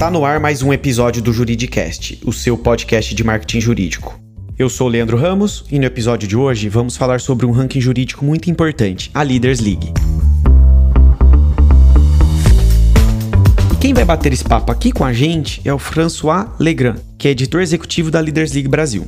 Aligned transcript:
Está 0.00 0.10
no 0.10 0.24
ar 0.24 0.40
mais 0.40 0.62
um 0.62 0.72
episódio 0.72 1.20
do 1.20 1.30
Juridicast, 1.30 2.22
o 2.24 2.32
seu 2.32 2.56
podcast 2.56 3.14
de 3.14 3.22
marketing 3.22 3.60
jurídico. 3.60 4.18
Eu 4.58 4.70
sou 4.70 4.86
o 4.86 4.90
Leandro 4.90 5.18
Ramos 5.18 5.66
e 5.70 5.78
no 5.78 5.84
episódio 5.84 6.26
de 6.26 6.34
hoje 6.34 6.70
vamos 6.70 6.96
falar 6.96 7.20
sobre 7.20 7.44
um 7.44 7.50
ranking 7.50 7.82
jurídico 7.82 8.24
muito 8.24 8.50
importante, 8.50 9.10
a 9.12 9.22
Leaders 9.22 9.60
League. 9.60 9.92
E 13.74 13.76
quem 13.76 13.92
vai 13.92 14.06
bater 14.06 14.32
esse 14.32 14.42
papo 14.42 14.72
aqui 14.72 14.90
com 14.90 15.04
a 15.04 15.12
gente 15.12 15.60
é 15.66 15.74
o 15.74 15.78
François 15.78 16.46
Legrand, 16.58 16.96
que 17.18 17.28
é 17.28 17.32
editor 17.32 17.60
executivo 17.60 18.10
da 18.10 18.20
Leaders 18.20 18.54
League 18.54 18.70
Brasil. 18.70 19.06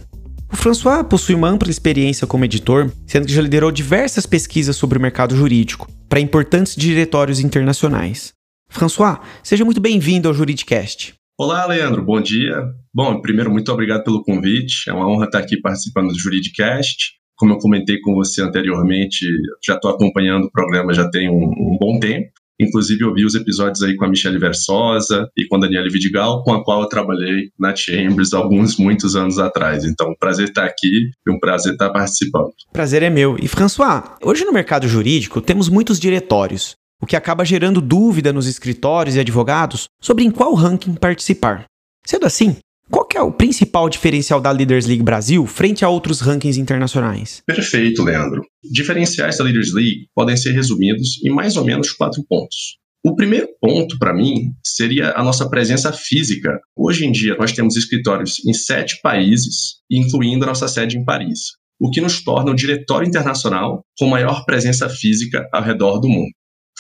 O 0.52 0.56
François 0.58 1.02
possui 1.02 1.34
uma 1.34 1.48
ampla 1.48 1.70
experiência 1.70 2.26
como 2.26 2.44
editor, 2.44 2.92
sendo 3.06 3.26
que 3.26 3.32
já 3.32 3.40
liderou 3.40 3.72
diversas 3.72 4.26
pesquisas 4.26 4.76
sobre 4.76 4.98
o 4.98 5.00
mercado 5.00 5.34
jurídico 5.34 5.90
para 6.06 6.20
importantes 6.20 6.76
diretórios 6.76 7.40
internacionais. 7.40 8.34
François, 8.72 9.18
seja 9.42 9.64
muito 9.64 9.80
bem-vindo 9.80 10.26
ao 10.26 10.34
Juridicast. 10.34 11.14
Olá, 11.38 11.66
Leandro, 11.66 12.02
bom 12.02 12.20
dia. 12.20 12.64
Bom, 12.92 13.20
primeiro, 13.20 13.50
muito 13.50 13.70
obrigado 13.70 14.02
pelo 14.02 14.24
convite. 14.24 14.88
É 14.88 14.92
uma 14.94 15.06
honra 15.06 15.26
estar 15.26 15.38
aqui 15.38 15.60
participando 15.60 16.08
do 16.08 16.18
Juridicast. 16.18 17.12
Como 17.36 17.52
eu 17.52 17.58
comentei 17.58 18.00
com 18.00 18.14
você 18.14 18.42
anteriormente, 18.42 19.26
já 19.64 19.74
estou 19.74 19.90
acompanhando 19.90 20.44
o 20.44 20.50
programa 20.50 20.94
já 20.94 21.08
tem 21.10 21.28
um, 21.28 21.44
um 21.44 21.76
bom 21.78 21.98
tempo. 22.00 22.30
Inclusive, 22.60 23.02
eu 23.02 23.12
vi 23.12 23.24
os 23.24 23.34
episódios 23.34 23.82
aí 23.82 23.96
com 23.96 24.04
a 24.04 24.08
Michelle 24.08 24.38
Versosa 24.38 25.28
e 25.36 25.46
com 25.46 25.56
a 25.56 25.60
Daniela 25.60 25.88
Vidigal, 25.90 26.42
com 26.42 26.54
a 26.54 26.64
qual 26.64 26.82
eu 26.82 26.88
trabalhei 26.88 27.50
na 27.58 27.74
Chambers 27.74 28.32
alguns, 28.32 28.76
muitos 28.76 29.16
anos 29.16 29.38
atrás. 29.38 29.84
Então, 29.84 30.10
um 30.10 30.16
prazer 30.18 30.48
estar 30.48 30.64
aqui 30.64 31.10
e 31.26 31.30
um 31.30 31.38
prazer 31.38 31.72
estar 31.72 31.90
participando. 31.90 32.52
Prazer 32.72 33.02
é 33.02 33.10
meu. 33.10 33.36
E, 33.40 33.48
François, 33.48 34.02
hoje 34.22 34.44
no 34.44 34.52
mercado 34.52 34.86
jurídico 34.86 35.40
temos 35.40 35.68
muitos 35.68 35.98
diretórios 35.98 36.76
o 37.02 37.06
que 37.06 37.16
acaba 37.16 37.44
gerando 37.44 37.80
dúvida 37.80 38.32
nos 38.32 38.46
escritórios 38.46 39.16
e 39.16 39.20
advogados 39.20 39.88
sobre 40.00 40.22
em 40.22 40.30
qual 40.30 40.54
ranking 40.54 40.94
participar. 40.94 41.64
Sendo 42.06 42.26
assim, 42.26 42.56
qual 42.88 43.08
é 43.14 43.20
o 43.20 43.32
principal 43.32 43.88
diferencial 43.88 44.40
da 44.40 44.52
Leaders 44.52 44.86
League 44.86 45.02
Brasil 45.02 45.44
frente 45.46 45.84
a 45.84 45.88
outros 45.88 46.20
rankings 46.20 46.60
internacionais? 46.60 47.42
Perfeito, 47.44 48.04
Leandro. 48.04 48.42
Diferenciais 48.62 49.38
da 49.38 49.44
Leaders 49.44 49.72
League 49.72 50.06
podem 50.14 50.36
ser 50.36 50.52
resumidos 50.52 51.20
em 51.24 51.30
mais 51.30 51.56
ou 51.56 51.64
menos 51.64 51.90
quatro 51.90 52.22
pontos. 52.28 52.78
O 53.04 53.16
primeiro 53.16 53.48
ponto, 53.60 53.98
para 53.98 54.14
mim, 54.14 54.52
seria 54.64 55.12
a 55.16 55.24
nossa 55.24 55.48
presença 55.48 55.92
física. 55.92 56.60
Hoje 56.76 57.04
em 57.04 57.10
dia, 57.10 57.34
nós 57.36 57.50
temos 57.50 57.76
escritórios 57.76 58.36
em 58.46 58.52
sete 58.52 59.00
países, 59.02 59.80
incluindo 59.90 60.44
a 60.44 60.48
nossa 60.48 60.68
sede 60.68 60.98
em 60.98 61.04
Paris, 61.04 61.56
o 61.80 61.90
que 61.90 62.00
nos 62.00 62.22
torna 62.22 62.52
o 62.52 62.54
diretório 62.54 63.08
internacional 63.08 63.82
com 63.98 64.06
maior 64.06 64.44
presença 64.44 64.88
física 64.88 65.48
ao 65.52 65.64
redor 65.64 65.98
do 65.98 66.08
mundo. 66.08 66.30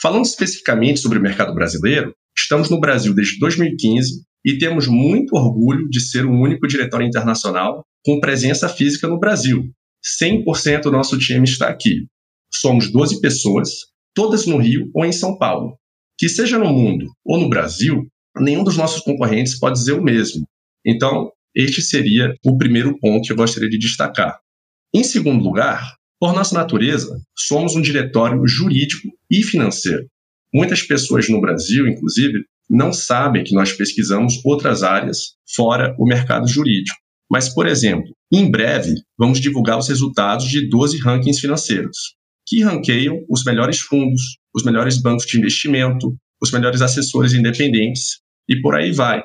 Falando 0.02 0.24
especificamente 0.24 0.98
sobre 0.98 1.20
o 1.20 1.22
mercado 1.22 1.54
brasileiro, 1.54 2.12
estamos 2.36 2.68
no 2.68 2.80
Brasil 2.80 3.14
desde 3.14 3.38
2015 3.38 4.24
e 4.44 4.58
temos 4.58 4.88
muito 4.88 5.36
orgulho 5.36 5.88
de 5.88 6.00
ser 6.00 6.26
o 6.26 6.32
único 6.32 6.66
diretório 6.66 7.06
internacional 7.06 7.84
com 8.04 8.18
presença 8.18 8.68
física 8.68 9.06
no 9.06 9.20
Brasil. 9.20 9.62
100% 10.20 10.82
do 10.82 10.90
nosso 10.90 11.16
time 11.16 11.44
está 11.44 11.68
aqui. 11.68 12.08
Somos 12.52 12.90
12 12.90 13.20
pessoas, 13.20 13.68
todas 14.12 14.44
no 14.44 14.58
Rio 14.58 14.90
ou 14.92 15.04
em 15.04 15.12
São 15.12 15.38
Paulo. 15.38 15.76
Que 16.18 16.28
seja 16.28 16.58
no 16.58 16.72
mundo 16.72 17.06
ou 17.24 17.38
no 17.38 17.48
Brasil, 17.48 18.04
nenhum 18.40 18.64
dos 18.64 18.76
nossos 18.76 19.02
concorrentes 19.04 19.56
pode 19.56 19.78
dizer 19.78 19.92
o 19.92 20.02
mesmo. 20.02 20.44
Então, 20.84 21.30
este 21.54 21.80
seria 21.80 22.34
o 22.44 22.58
primeiro 22.58 22.98
ponto 22.98 23.22
que 23.24 23.32
eu 23.32 23.36
gostaria 23.36 23.68
de 23.68 23.78
destacar. 23.78 24.40
Em 24.92 25.04
segundo 25.04 25.44
lugar, 25.44 25.94
por 26.22 26.32
nossa 26.32 26.54
natureza, 26.54 27.20
somos 27.36 27.74
um 27.74 27.82
diretório 27.82 28.46
jurídico 28.46 29.08
e 29.28 29.42
financeiro. 29.42 30.06
Muitas 30.54 30.80
pessoas 30.80 31.28
no 31.28 31.40
Brasil, 31.40 31.84
inclusive, 31.88 32.44
não 32.70 32.92
sabem 32.92 33.42
que 33.42 33.52
nós 33.52 33.72
pesquisamos 33.72 34.34
outras 34.44 34.84
áreas 34.84 35.34
fora 35.52 35.92
o 35.98 36.06
mercado 36.06 36.46
jurídico. 36.46 36.96
Mas, 37.28 37.52
por 37.52 37.66
exemplo, 37.66 38.08
em 38.32 38.48
breve 38.48 38.94
vamos 39.18 39.40
divulgar 39.40 39.76
os 39.76 39.88
resultados 39.88 40.46
de 40.46 40.68
12 40.68 41.00
rankings 41.00 41.40
financeiros, 41.40 42.14
que 42.46 42.62
ranqueiam 42.62 43.18
os 43.28 43.42
melhores 43.42 43.80
fundos, 43.80 44.22
os 44.54 44.62
melhores 44.62 45.02
bancos 45.02 45.26
de 45.26 45.36
investimento, 45.36 46.16
os 46.40 46.52
melhores 46.52 46.82
assessores 46.82 47.32
independentes 47.32 48.20
e 48.48 48.60
por 48.60 48.76
aí 48.76 48.92
vai. 48.92 49.24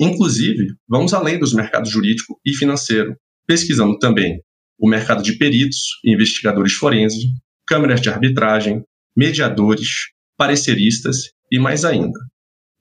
Inclusive, 0.00 0.68
vamos 0.88 1.12
além 1.12 1.38
dos 1.38 1.52
mercados 1.52 1.90
jurídico 1.90 2.40
e 2.46 2.54
financeiro, 2.54 3.14
pesquisando 3.46 3.98
também 3.98 4.40
o 4.78 4.88
mercado 4.88 5.22
de 5.22 5.36
peritos 5.38 5.78
e 6.04 6.12
investigadores 6.12 6.72
forenses, 6.74 7.24
câmeras 7.66 8.00
de 8.00 8.08
arbitragem, 8.08 8.82
mediadores, 9.16 9.88
pareceristas 10.36 11.30
e 11.50 11.58
mais 11.58 11.84
ainda. 11.84 12.18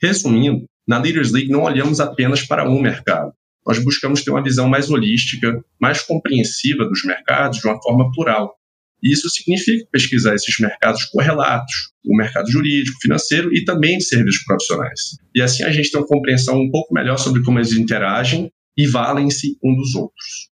Resumindo, 0.02 0.66
na 0.88 1.00
Leaders 1.00 1.32
League 1.32 1.50
não 1.50 1.64
olhamos 1.64 2.00
apenas 2.00 2.46
para 2.46 2.70
um 2.70 2.82
mercado. 2.82 3.32
Nós 3.66 3.82
buscamos 3.82 4.24
ter 4.24 4.32
uma 4.32 4.44
visão 4.44 4.68
mais 4.68 4.90
holística, 4.90 5.64
mais 5.80 6.02
compreensiva 6.02 6.86
dos 6.86 7.04
mercados 7.06 7.60
de 7.60 7.68
uma 7.68 7.82
forma 7.82 8.12
plural. 8.12 8.54
E 9.02 9.12
isso 9.12 9.30
significa 9.30 9.86
pesquisar 9.92 10.34
esses 10.34 10.58
mercados 10.60 11.06
correlatos, 11.06 11.92
o 12.06 12.16
mercado 12.16 12.50
jurídico, 12.50 13.00
financeiro 13.02 13.54
e 13.54 13.64
também 13.64 13.98
de 13.98 14.06
serviços 14.06 14.44
profissionais. 14.44 15.00
E 15.36 15.42
assim 15.42 15.64
a 15.64 15.72
gente 15.72 15.92
tem 15.92 16.00
uma 16.00 16.08
compreensão 16.08 16.60
um 16.60 16.70
pouco 16.70 16.94
melhor 16.94 17.18
sobre 17.18 17.44
como 17.44 17.60
eles 17.60 17.74
interagem 17.74 18.52
e 18.78 18.88
valem-se 18.88 19.58
um 19.64 19.76
dos 19.76 19.94
outros. 19.96 20.53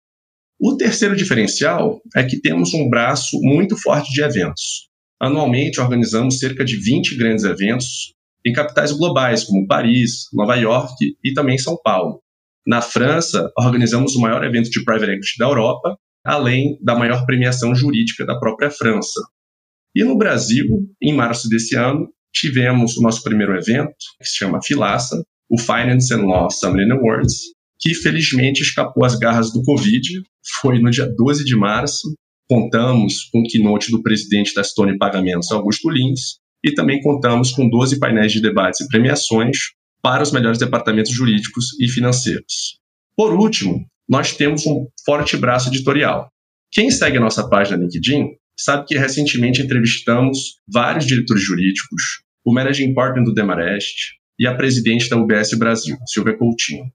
O 0.60 0.76
terceiro 0.76 1.16
diferencial 1.16 2.02
é 2.16 2.24
que 2.24 2.42
temos 2.42 2.74
um 2.74 2.90
braço 2.90 3.38
muito 3.42 3.78
forte 3.78 4.12
de 4.12 4.24
eventos. 4.24 4.90
Anualmente 5.22 5.80
organizamos 5.80 6.40
cerca 6.40 6.66
de 6.66 6.78
20 6.78 7.16
grandes 7.16 7.46
eventos 7.46 8.14
em 8.46 8.54
capitais 8.54 8.92
globais 8.92 9.44
como 9.44 9.68
Paris, 9.68 10.26
Nova 10.34 10.56
York 10.56 10.96
e 11.24 11.34
também 11.34 11.58
São 11.60 11.78
Paulo. 11.84 12.22
Na 12.66 12.82
França, 12.82 13.52
organizamos 13.58 14.16
o 14.16 14.20
maior 14.20 14.44
evento 14.44 14.70
de 14.70 14.84
private 14.84 15.12
equity 15.12 15.38
da 15.38 15.46
Europa, 15.46 15.96
além 16.26 16.78
da 16.82 16.96
maior 16.96 17.26
premiação 17.26 17.76
jurídica 17.76 18.26
da 18.26 18.40
própria 18.40 18.72
França. 18.72 19.22
E 19.96 20.04
no 20.04 20.18
Brasil, 20.18 20.66
em 21.02 21.14
março 21.14 21.48
desse 21.50 21.76
ano, 21.76 22.10
tivemos 22.34 22.98
o 22.98 23.02
nosso 23.02 23.24
primeiro 23.24 23.56
evento, 23.56 23.96
que 24.20 24.28
se 24.28 24.38
chama 24.38 24.60
Filaça, 24.64 25.24
o 25.50 25.60
Finance 25.60 26.14
and 26.14 26.26
Law 26.26 26.50
Summit 26.50 26.92
Awards, 26.92 27.57
que 27.80 27.94
felizmente 27.94 28.62
escapou 28.62 29.06
às 29.06 29.16
garras 29.16 29.52
do 29.52 29.62
Covid. 29.64 30.22
Foi 30.62 30.80
no 30.80 30.90
dia 30.90 31.06
12 31.06 31.44
de 31.44 31.56
março. 31.56 32.16
Contamos 32.50 33.26
com 33.32 33.40
o 33.40 33.44
keynote 33.44 33.92
do 33.92 34.02
presidente 34.02 34.54
da 34.54 34.64
Stone 34.64 34.98
Pagamentos, 34.98 35.52
Augusto 35.52 35.90
Lins, 35.90 36.38
e 36.64 36.74
também 36.74 37.02
contamos 37.02 37.52
com 37.52 37.70
12 37.70 38.00
painéis 38.00 38.32
de 38.32 38.42
debates 38.42 38.82
e 38.82 38.88
premiações 38.88 39.58
para 40.02 40.24
os 40.24 40.32
melhores 40.32 40.58
departamentos 40.58 41.12
jurídicos 41.12 41.80
e 41.80 41.88
financeiros. 41.90 42.80
Por 43.16 43.34
último, 43.34 43.86
nós 44.08 44.34
temos 44.36 44.66
um 44.66 44.88
forte 45.06 45.36
braço 45.36 45.70
editorial. 45.70 46.30
Quem 46.72 46.90
segue 46.90 47.18
a 47.18 47.22
nossa 47.22 47.48
página 47.50 47.78
LinkedIn 47.78 48.30
sabe 48.58 48.86
que 48.86 48.98
recentemente 48.98 49.62
entrevistamos 49.62 50.60
vários 50.72 51.06
diretores 51.06 51.44
jurídicos, 51.44 52.22
o 52.46 52.54
Managing 52.54 52.94
Partner 52.94 53.24
do 53.24 53.34
Demarest 53.34 54.16
e 54.40 54.48
a 54.48 54.56
presidente 54.56 55.10
da 55.10 55.18
UBS 55.18 55.58
Brasil, 55.58 55.98
Silvia 56.08 56.38
Coutinho. 56.38 56.86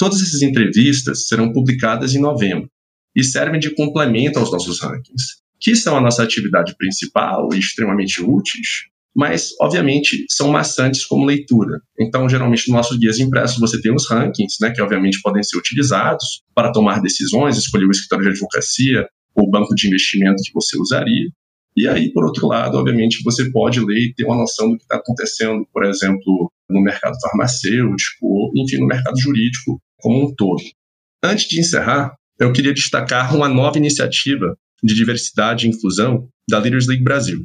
Todas 0.00 0.22
essas 0.22 0.40
entrevistas 0.40 1.28
serão 1.28 1.52
publicadas 1.52 2.14
em 2.14 2.18
novembro 2.18 2.70
e 3.14 3.22
servem 3.22 3.60
de 3.60 3.74
complemento 3.74 4.38
aos 4.38 4.50
nossos 4.50 4.80
rankings, 4.80 5.42
que 5.60 5.76
são 5.76 5.94
a 5.94 6.00
nossa 6.00 6.22
atividade 6.22 6.74
principal 6.78 7.46
e 7.52 7.58
extremamente 7.58 8.22
úteis, 8.22 8.86
mas, 9.14 9.50
obviamente, 9.60 10.24
são 10.30 10.48
maçantes 10.48 11.04
como 11.04 11.26
leitura. 11.26 11.82
Então, 12.00 12.26
geralmente, 12.30 12.66
nos 12.68 12.76
nossos 12.76 12.96
guias 12.96 13.18
impressos 13.18 13.58
você 13.60 13.78
tem 13.78 13.94
os 13.94 14.08
rankings, 14.08 14.56
né, 14.62 14.70
que 14.70 14.80
obviamente 14.80 15.20
podem 15.20 15.42
ser 15.42 15.58
utilizados 15.58 16.44
para 16.54 16.72
tomar 16.72 17.02
decisões, 17.02 17.58
escolher 17.58 17.84
o 17.84 17.90
escritório 17.90 18.24
de 18.24 18.30
advocacia 18.30 19.06
ou 19.34 19.48
o 19.48 19.50
banco 19.50 19.74
de 19.74 19.86
investimento 19.86 20.42
que 20.42 20.54
você 20.54 20.78
usaria. 20.78 21.28
E 21.76 21.86
aí, 21.86 22.10
por 22.10 22.24
outro 22.24 22.46
lado, 22.46 22.78
obviamente, 22.78 23.22
você 23.22 23.50
pode 23.50 23.80
ler 23.80 23.98
e 23.98 24.14
ter 24.14 24.24
uma 24.24 24.36
noção 24.36 24.70
do 24.70 24.78
que 24.78 24.84
está 24.84 24.96
acontecendo, 24.96 25.68
por 25.70 25.84
exemplo, 25.84 26.50
no 26.70 26.80
mercado 26.80 27.20
farmacêutico, 27.20 28.26
ou, 28.26 28.50
enfim, 28.56 28.78
no 28.78 28.86
mercado 28.86 29.20
jurídico 29.20 29.78
como 30.00 30.24
um 30.24 30.34
todo. 30.34 30.62
Antes 31.22 31.48
de 31.48 31.60
encerrar, 31.60 32.14
eu 32.38 32.52
queria 32.52 32.72
destacar 32.72 33.34
uma 33.34 33.48
nova 33.48 33.78
iniciativa 33.78 34.56
de 34.82 34.94
diversidade 34.94 35.66
e 35.66 35.70
inclusão 35.70 36.28
da 36.48 36.58
Leaders 36.58 36.86
League 36.86 37.04
Brasil. 37.04 37.44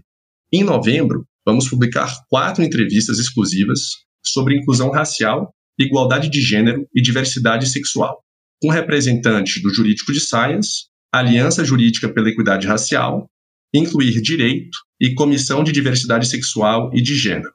Em 0.52 0.64
novembro, 0.64 1.26
vamos 1.46 1.68
publicar 1.68 2.12
quatro 2.30 2.64
entrevistas 2.64 3.20
exclusivas 3.20 3.82
sobre 4.26 4.58
inclusão 4.58 4.90
racial, 4.90 5.54
igualdade 5.78 6.30
de 6.30 6.42
gênero 6.42 6.88
e 6.96 7.02
diversidade 7.02 7.68
sexual, 7.68 8.24
com 8.62 8.70
representantes 8.70 9.62
do 9.62 9.74
Jurídico 9.74 10.14
de 10.14 10.20
Science, 10.20 10.86
Aliança 11.14 11.64
Jurídica 11.64 12.12
pela 12.12 12.30
Equidade 12.30 12.68
Racial, 12.68 13.30
Incluir 13.74 14.22
Direito 14.22 14.78
e 15.02 15.14
Comissão 15.14 15.62
de 15.62 15.74
Diversidade 15.74 16.28
Sexual 16.28 16.90
e 16.94 17.02
de 17.02 17.16
Gênero. 17.16 17.52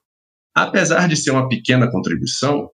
Apesar 0.55 1.09
de 1.09 1.17
ser 1.17 1.31
uma 1.31 1.49
pequena 1.49 1.91
contribuição, 1.91 2.69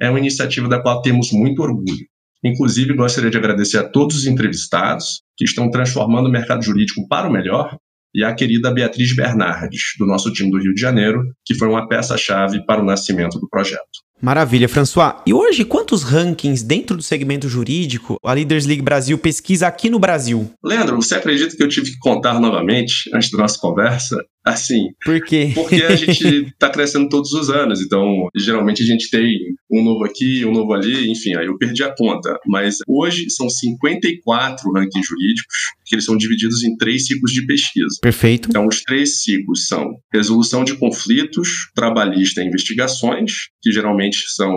é 0.00 0.08
uma 0.08 0.18
iniciativa 0.18 0.68
da 0.68 0.80
qual 0.80 1.02
temos 1.02 1.30
muito 1.32 1.62
orgulho. 1.62 2.06
Inclusive, 2.42 2.94
gostaria 2.94 3.30
de 3.30 3.36
agradecer 3.36 3.78
a 3.78 3.88
todos 3.88 4.16
os 4.16 4.26
entrevistados 4.26 5.20
que 5.36 5.44
estão 5.44 5.70
transformando 5.70 6.26
o 6.26 6.32
mercado 6.32 6.62
jurídico 6.62 7.06
para 7.06 7.28
o 7.28 7.32
melhor 7.32 7.76
e 8.14 8.24
a 8.24 8.34
querida 8.34 8.72
Beatriz 8.72 9.14
Bernardes, 9.14 9.94
do 9.98 10.06
nosso 10.06 10.32
time 10.32 10.50
do 10.50 10.58
Rio 10.58 10.74
de 10.74 10.80
Janeiro, 10.80 11.22
que 11.44 11.54
foi 11.54 11.68
uma 11.68 11.86
peça-chave 11.86 12.64
para 12.64 12.82
o 12.82 12.84
nascimento 12.84 13.38
do 13.38 13.48
projeto. 13.48 14.00
Maravilha, 14.20 14.68
François. 14.68 15.14
E 15.26 15.32
hoje, 15.32 15.64
quantos 15.64 16.02
rankings 16.02 16.62
dentro 16.62 16.94
do 16.96 17.02
segmento 17.02 17.48
jurídico 17.48 18.18
a 18.22 18.34
Leaders 18.34 18.66
League 18.66 18.82
Brasil 18.82 19.16
pesquisa 19.16 19.66
aqui 19.66 19.88
no 19.88 19.98
Brasil? 19.98 20.50
Leandro, 20.62 20.96
você 20.96 21.14
acredita 21.14 21.56
que 21.56 21.62
eu 21.62 21.68
tive 21.68 21.92
que 21.92 21.98
contar 21.98 22.38
novamente 22.38 23.08
antes 23.14 23.30
da 23.30 23.38
nossa 23.38 23.58
conversa? 23.58 24.16
Assim. 24.44 24.88
Por 25.04 25.20
quê? 25.22 25.52
Porque 25.54 25.76
a 25.76 25.94
gente 25.96 26.46
está 26.46 26.70
crescendo 26.70 27.08
todos 27.08 27.32
os 27.32 27.50
anos, 27.50 27.80
então 27.80 28.28
geralmente 28.36 28.82
a 28.82 28.86
gente 28.86 29.10
tem 29.10 29.36
um 29.70 29.84
novo 29.84 30.04
aqui, 30.04 30.44
um 30.44 30.52
novo 30.52 30.72
ali, 30.72 31.10
enfim, 31.10 31.34
aí 31.36 31.46
eu 31.46 31.58
perdi 31.58 31.82
a 31.82 31.94
conta. 31.94 32.38
Mas 32.46 32.78
hoje 32.88 33.28
são 33.30 33.48
54 33.48 34.70
rankings 34.72 35.06
jurídicos, 35.06 35.56
que 35.84 35.94
eles 35.94 36.04
são 36.04 36.16
divididos 36.16 36.62
em 36.62 36.76
três 36.76 37.06
ciclos 37.06 37.32
de 37.32 37.46
pesquisa. 37.46 37.98
Perfeito. 38.00 38.48
Então, 38.48 38.66
os 38.66 38.82
três 38.82 39.22
ciclos 39.22 39.66
são 39.66 39.84
resolução 40.12 40.64
de 40.64 40.76
conflitos, 40.76 41.70
trabalhista 41.74 42.42
e 42.42 42.46
investigações, 42.46 43.32
que 43.60 43.70
geralmente 43.72 44.18
são 44.34 44.50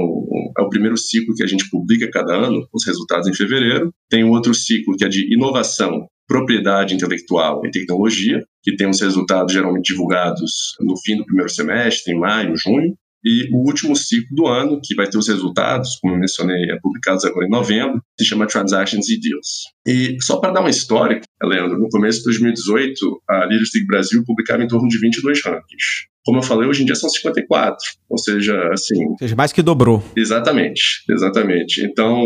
é 0.57 0.61
o 0.61 0.69
primeiro 0.69 0.97
ciclo 0.97 1.35
que 1.35 1.43
a 1.43 1.47
gente 1.47 1.69
publica 1.69 2.09
cada 2.09 2.35
ano, 2.35 2.65
os 2.73 2.85
resultados 2.85 3.27
em 3.27 3.33
fevereiro. 3.33 3.91
Tem 4.09 4.23
outro 4.23 4.53
ciclo 4.53 4.95
que 4.95 5.05
é 5.05 5.09
de 5.09 5.33
inovação 5.33 6.07
propriedade 6.27 6.95
intelectual 6.95 7.65
e 7.65 7.71
tecnologia, 7.71 8.43
que 8.61 8.75
tem 8.75 8.89
os 8.89 9.01
resultados 9.01 9.53
geralmente 9.53 9.91
divulgados 9.91 10.75
no 10.79 10.97
fim 10.97 11.17
do 11.17 11.25
primeiro 11.25 11.49
semestre, 11.49 12.13
em 12.13 12.19
maio, 12.19 12.55
junho, 12.55 12.95
e 13.23 13.49
o 13.53 13.65
último 13.65 13.95
ciclo 13.95 14.35
do 14.35 14.47
ano, 14.47 14.79
que 14.83 14.95
vai 14.95 15.07
ter 15.07 15.17
os 15.17 15.27
resultados, 15.27 15.97
como 16.01 16.13
eu 16.13 16.19
mencionei, 16.19 16.69
é 16.71 16.79
publicados 16.81 17.23
agora 17.25 17.45
em 17.45 17.49
novembro, 17.49 18.01
se 18.19 18.25
chama 18.25 18.47
Transactions 18.47 19.09
e 19.09 19.19
Deals. 19.19 19.63
E 19.87 20.17
só 20.21 20.37
para 20.37 20.53
dar 20.53 20.59
uma 20.61 20.69
história, 20.69 21.21
Leandro, 21.41 21.79
no 21.79 21.89
começo 21.89 22.19
de 22.19 22.25
2018, 22.25 23.21
a 23.29 23.45
Leadership 23.45 23.85
Brasil 23.85 24.23
publicava 24.25 24.63
em 24.63 24.67
torno 24.67 24.87
de 24.87 24.99
22 24.99 25.41
rankings. 25.43 26.13
Como 26.25 26.37
eu 26.37 26.43
falei, 26.43 26.69
hoje 26.69 26.83
em 26.83 26.85
dia 26.85 26.95
são 26.95 27.09
54, 27.09 27.77
ou 28.09 28.17
seja, 28.17 28.69
assim... 28.71 29.05
Ou 29.07 29.17
seja, 29.17 29.35
mais 29.35 29.51
que 29.51 29.61
dobrou. 29.61 30.01
Exatamente, 30.15 31.03
exatamente. 31.09 31.83
Então, 31.83 32.17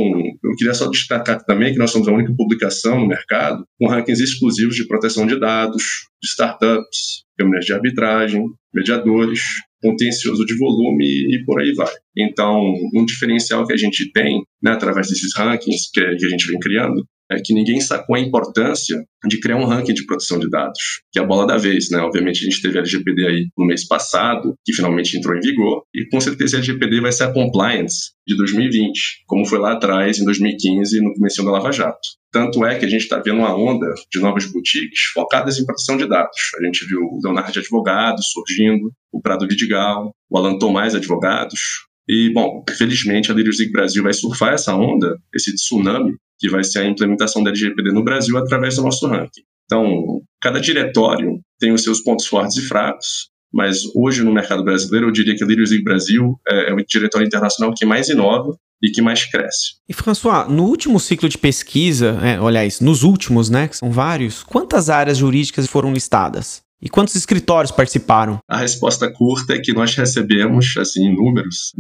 eu 0.43 0.55
queria 0.55 0.75
só 0.75 0.87
destacar 0.87 1.43
também 1.45 1.73
que 1.73 1.79
nós 1.79 1.89
somos 1.89 2.07
a 2.07 2.11
única 2.11 2.31
publicação 2.35 2.99
no 2.99 3.07
mercado 3.07 3.65
com 3.79 3.87
rankings 3.87 4.23
exclusivos 4.23 4.75
de 4.75 4.87
proteção 4.87 5.25
de 5.25 5.39
dados, 5.39 5.83
de 6.21 6.29
startups, 6.29 7.25
câmeras 7.37 7.65
de 7.65 7.73
arbitragem, 7.73 8.45
mediadores, 8.71 9.41
contencioso 9.81 10.45
de 10.45 10.57
volume 10.57 11.05
e 11.05 11.43
por 11.45 11.61
aí 11.61 11.73
vai. 11.73 11.93
Então, 12.17 12.59
um 12.93 13.05
diferencial 13.05 13.65
que 13.65 13.73
a 13.73 13.77
gente 13.77 14.11
tem, 14.11 14.41
né, 14.61 14.71
através 14.71 15.07
desses 15.07 15.35
rankings 15.35 15.89
que, 15.93 16.01
que 16.15 16.25
a 16.25 16.29
gente 16.29 16.47
vem 16.47 16.59
criando, 16.59 17.05
é 17.31 17.37
que 17.43 17.53
ninguém 17.53 17.79
sacou 17.81 18.15
a 18.15 18.19
importância 18.19 19.03
de 19.27 19.39
criar 19.39 19.57
um 19.57 19.65
ranking 19.65 19.93
de 19.93 20.05
proteção 20.05 20.39
de 20.39 20.49
dados, 20.49 21.01
que 21.11 21.19
é 21.19 21.21
a 21.21 21.25
bola 21.25 21.45
da 21.45 21.57
vez, 21.57 21.89
né? 21.89 21.99
Obviamente 21.99 22.41
a 22.41 22.49
gente 22.49 22.61
teve 22.61 22.77
a 22.77 22.81
LGPD 22.81 23.27
aí 23.27 23.47
no 23.57 23.65
mês 23.65 23.87
passado, 23.87 24.55
que 24.65 24.73
finalmente 24.73 25.17
entrou 25.17 25.35
em 25.35 25.41
vigor, 25.41 25.83
e 25.93 26.07
com 26.09 26.19
certeza 26.21 26.57
a 26.57 26.59
LGPD 26.59 27.01
vai 27.01 27.11
ser 27.11 27.23
a 27.23 27.33
compliance 27.33 28.11
de 28.25 28.35
2020, 28.37 29.23
como 29.25 29.45
foi 29.45 29.59
lá 29.59 29.73
atrás, 29.73 30.19
em 30.19 30.25
2015, 30.25 31.01
no 31.01 31.13
começo 31.13 31.43
da 31.43 31.51
Lava 31.51 31.71
Jato. 31.71 31.99
Tanto 32.31 32.65
é 32.65 32.77
que 32.77 32.85
a 32.85 32.89
gente 32.89 33.01
está 33.01 33.19
vendo 33.19 33.39
uma 33.39 33.55
onda 33.55 33.87
de 34.11 34.19
novas 34.19 34.45
boutiques 34.45 34.99
focadas 35.13 35.57
em 35.57 35.65
proteção 35.65 35.97
de 35.97 36.07
dados. 36.07 36.37
A 36.59 36.65
gente 36.65 36.85
viu 36.85 36.99
o 36.99 37.19
Leonardo 37.23 37.51
de 37.51 37.59
Advogados 37.59 38.25
surgindo, 38.31 38.91
o 39.11 39.21
Prado 39.21 39.47
Vidigal, 39.47 40.11
o 40.29 40.37
Alan 40.37 40.57
Tomás 40.57 40.93
Advogados, 40.93 41.87
e, 42.09 42.31
bom, 42.33 42.63
felizmente 42.77 43.31
a 43.31 43.35
League 43.35 43.71
Brasil 43.71 44.01
vai 44.01 44.13
surfar 44.13 44.53
essa 44.53 44.73
onda, 44.73 45.17
esse 45.33 45.53
tsunami, 45.53 46.15
que 46.39 46.49
vai 46.49 46.63
ser 46.63 46.79
a 46.79 46.85
implementação 46.85 47.43
da 47.43 47.49
LGPD 47.49 47.91
no 47.91 48.03
Brasil 48.03 48.37
através 48.37 48.75
do 48.75 48.83
nosso 48.83 49.07
ranking. 49.07 49.41
Então, 49.65 50.21
cada 50.41 50.59
diretório 50.59 51.39
tem 51.59 51.73
os 51.73 51.83
seus 51.83 52.01
pontos 52.01 52.25
fortes 52.25 52.57
e 52.57 52.67
fracos, 52.67 53.29
mas 53.53 53.79
hoje 53.95 54.23
no 54.23 54.33
mercado 54.33 54.63
brasileiro 54.63 55.07
eu 55.07 55.11
diria 55.11 55.35
que 55.35 55.43
a 55.43 55.47
Leaders 55.47 55.71
League 55.71 55.83
Brasil 55.83 56.39
é, 56.47 56.69
é 56.69 56.73
o 56.73 56.77
diretório 56.85 57.25
internacional 57.25 57.73
que 57.75 57.85
mais 57.85 58.07
inova 58.09 58.55
e 58.81 58.91
que 58.91 59.01
mais 59.01 59.25
cresce. 59.25 59.75
E 59.89 59.93
François, 59.93 60.47
no 60.47 60.65
último 60.65 60.99
ciclo 60.99 61.27
de 61.27 61.37
pesquisa, 61.37 62.17
é, 62.21 62.37
nos 62.83 63.03
últimos, 63.03 63.49
né, 63.49 63.67
que 63.67 63.77
são 63.77 63.91
vários, 63.91 64.43
quantas 64.43 64.89
áreas 64.89 65.17
jurídicas 65.17 65.67
foram 65.67 65.91
listadas? 65.91 66.61
E 66.81 66.89
quantos 66.89 67.15
escritórios 67.15 67.71
participaram? 67.71 68.39
A 68.47 68.57
resposta 68.57 69.11
curta 69.11 69.53
é 69.53 69.59
que 69.59 69.73
nós 69.73 69.95
recebemos, 69.95 70.77
assim, 70.77 71.05
em 71.05 71.15
números, 71.15 71.71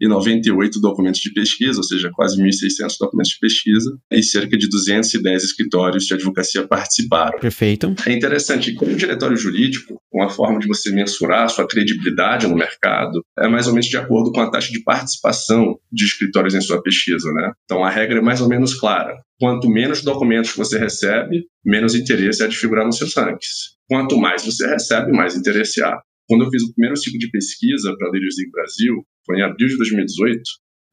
1.598 0.00 0.80
documentos 0.80 1.20
de 1.20 1.32
pesquisa, 1.34 1.78
ou 1.78 1.84
seja, 1.84 2.10
quase 2.14 2.42
1.600 2.42 2.96
documentos 2.98 3.32
de 3.32 3.38
pesquisa, 3.38 3.90
e 4.10 4.22
cerca 4.22 4.56
de 4.56 4.68
210 4.68 5.44
escritórios 5.44 6.04
de 6.04 6.14
advocacia 6.14 6.66
participaram. 6.66 7.38
Perfeito. 7.38 7.94
É 8.06 8.12
interessante, 8.12 8.72
como 8.74 8.96
diretório 8.96 9.36
jurídico, 9.36 10.00
uma 10.10 10.30
forma 10.30 10.58
de 10.58 10.66
você 10.66 10.90
mensurar 10.90 11.44
a 11.44 11.48
sua 11.48 11.66
credibilidade 11.66 12.46
no 12.46 12.56
mercado 12.56 13.20
é 13.38 13.48
mais 13.48 13.66
ou 13.66 13.74
menos 13.74 13.86
de 13.86 13.96
acordo 13.96 14.32
com 14.32 14.40
a 14.40 14.50
taxa 14.50 14.70
de 14.70 14.82
participação 14.82 15.78
de 15.92 16.04
escritórios 16.04 16.54
em 16.54 16.60
sua 16.60 16.82
pesquisa, 16.82 17.30
né? 17.32 17.52
Então, 17.64 17.84
a 17.84 17.90
regra 17.90 18.18
é 18.18 18.22
mais 18.22 18.40
ou 18.40 18.48
menos 18.48 18.74
clara. 18.74 19.14
Quanto 19.38 19.68
menos 19.68 20.02
documentos 20.02 20.54
você 20.54 20.78
recebe, 20.78 21.44
menos 21.64 21.94
interesse 21.94 22.42
há 22.42 22.46
de 22.46 22.56
figurar 22.56 22.86
nos 22.86 22.96
seus 22.96 23.14
rankings. 23.14 23.73
Quanto 23.88 24.16
mais 24.18 24.44
você 24.44 24.66
recebe, 24.66 25.12
mais 25.12 25.36
interesse 25.36 25.82
há. 25.82 26.00
Quando 26.28 26.44
eu 26.44 26.50
fiz 26.50 26.62
o 26.62 26.72
primeiro 26.72 26.96
ciclo 26.96 27.18
de 27.18 27.30
pesquisa 27.30 27.94
para 27.98 28.08
a 28.08 28.10
Leaders 28.10 28.34
Brasil, 28.50 29.04
foi 29.26 29.38
em 29.38 29.42
abril 29.42 29.68
de 29.68 29.76
2018, 29.76 30.42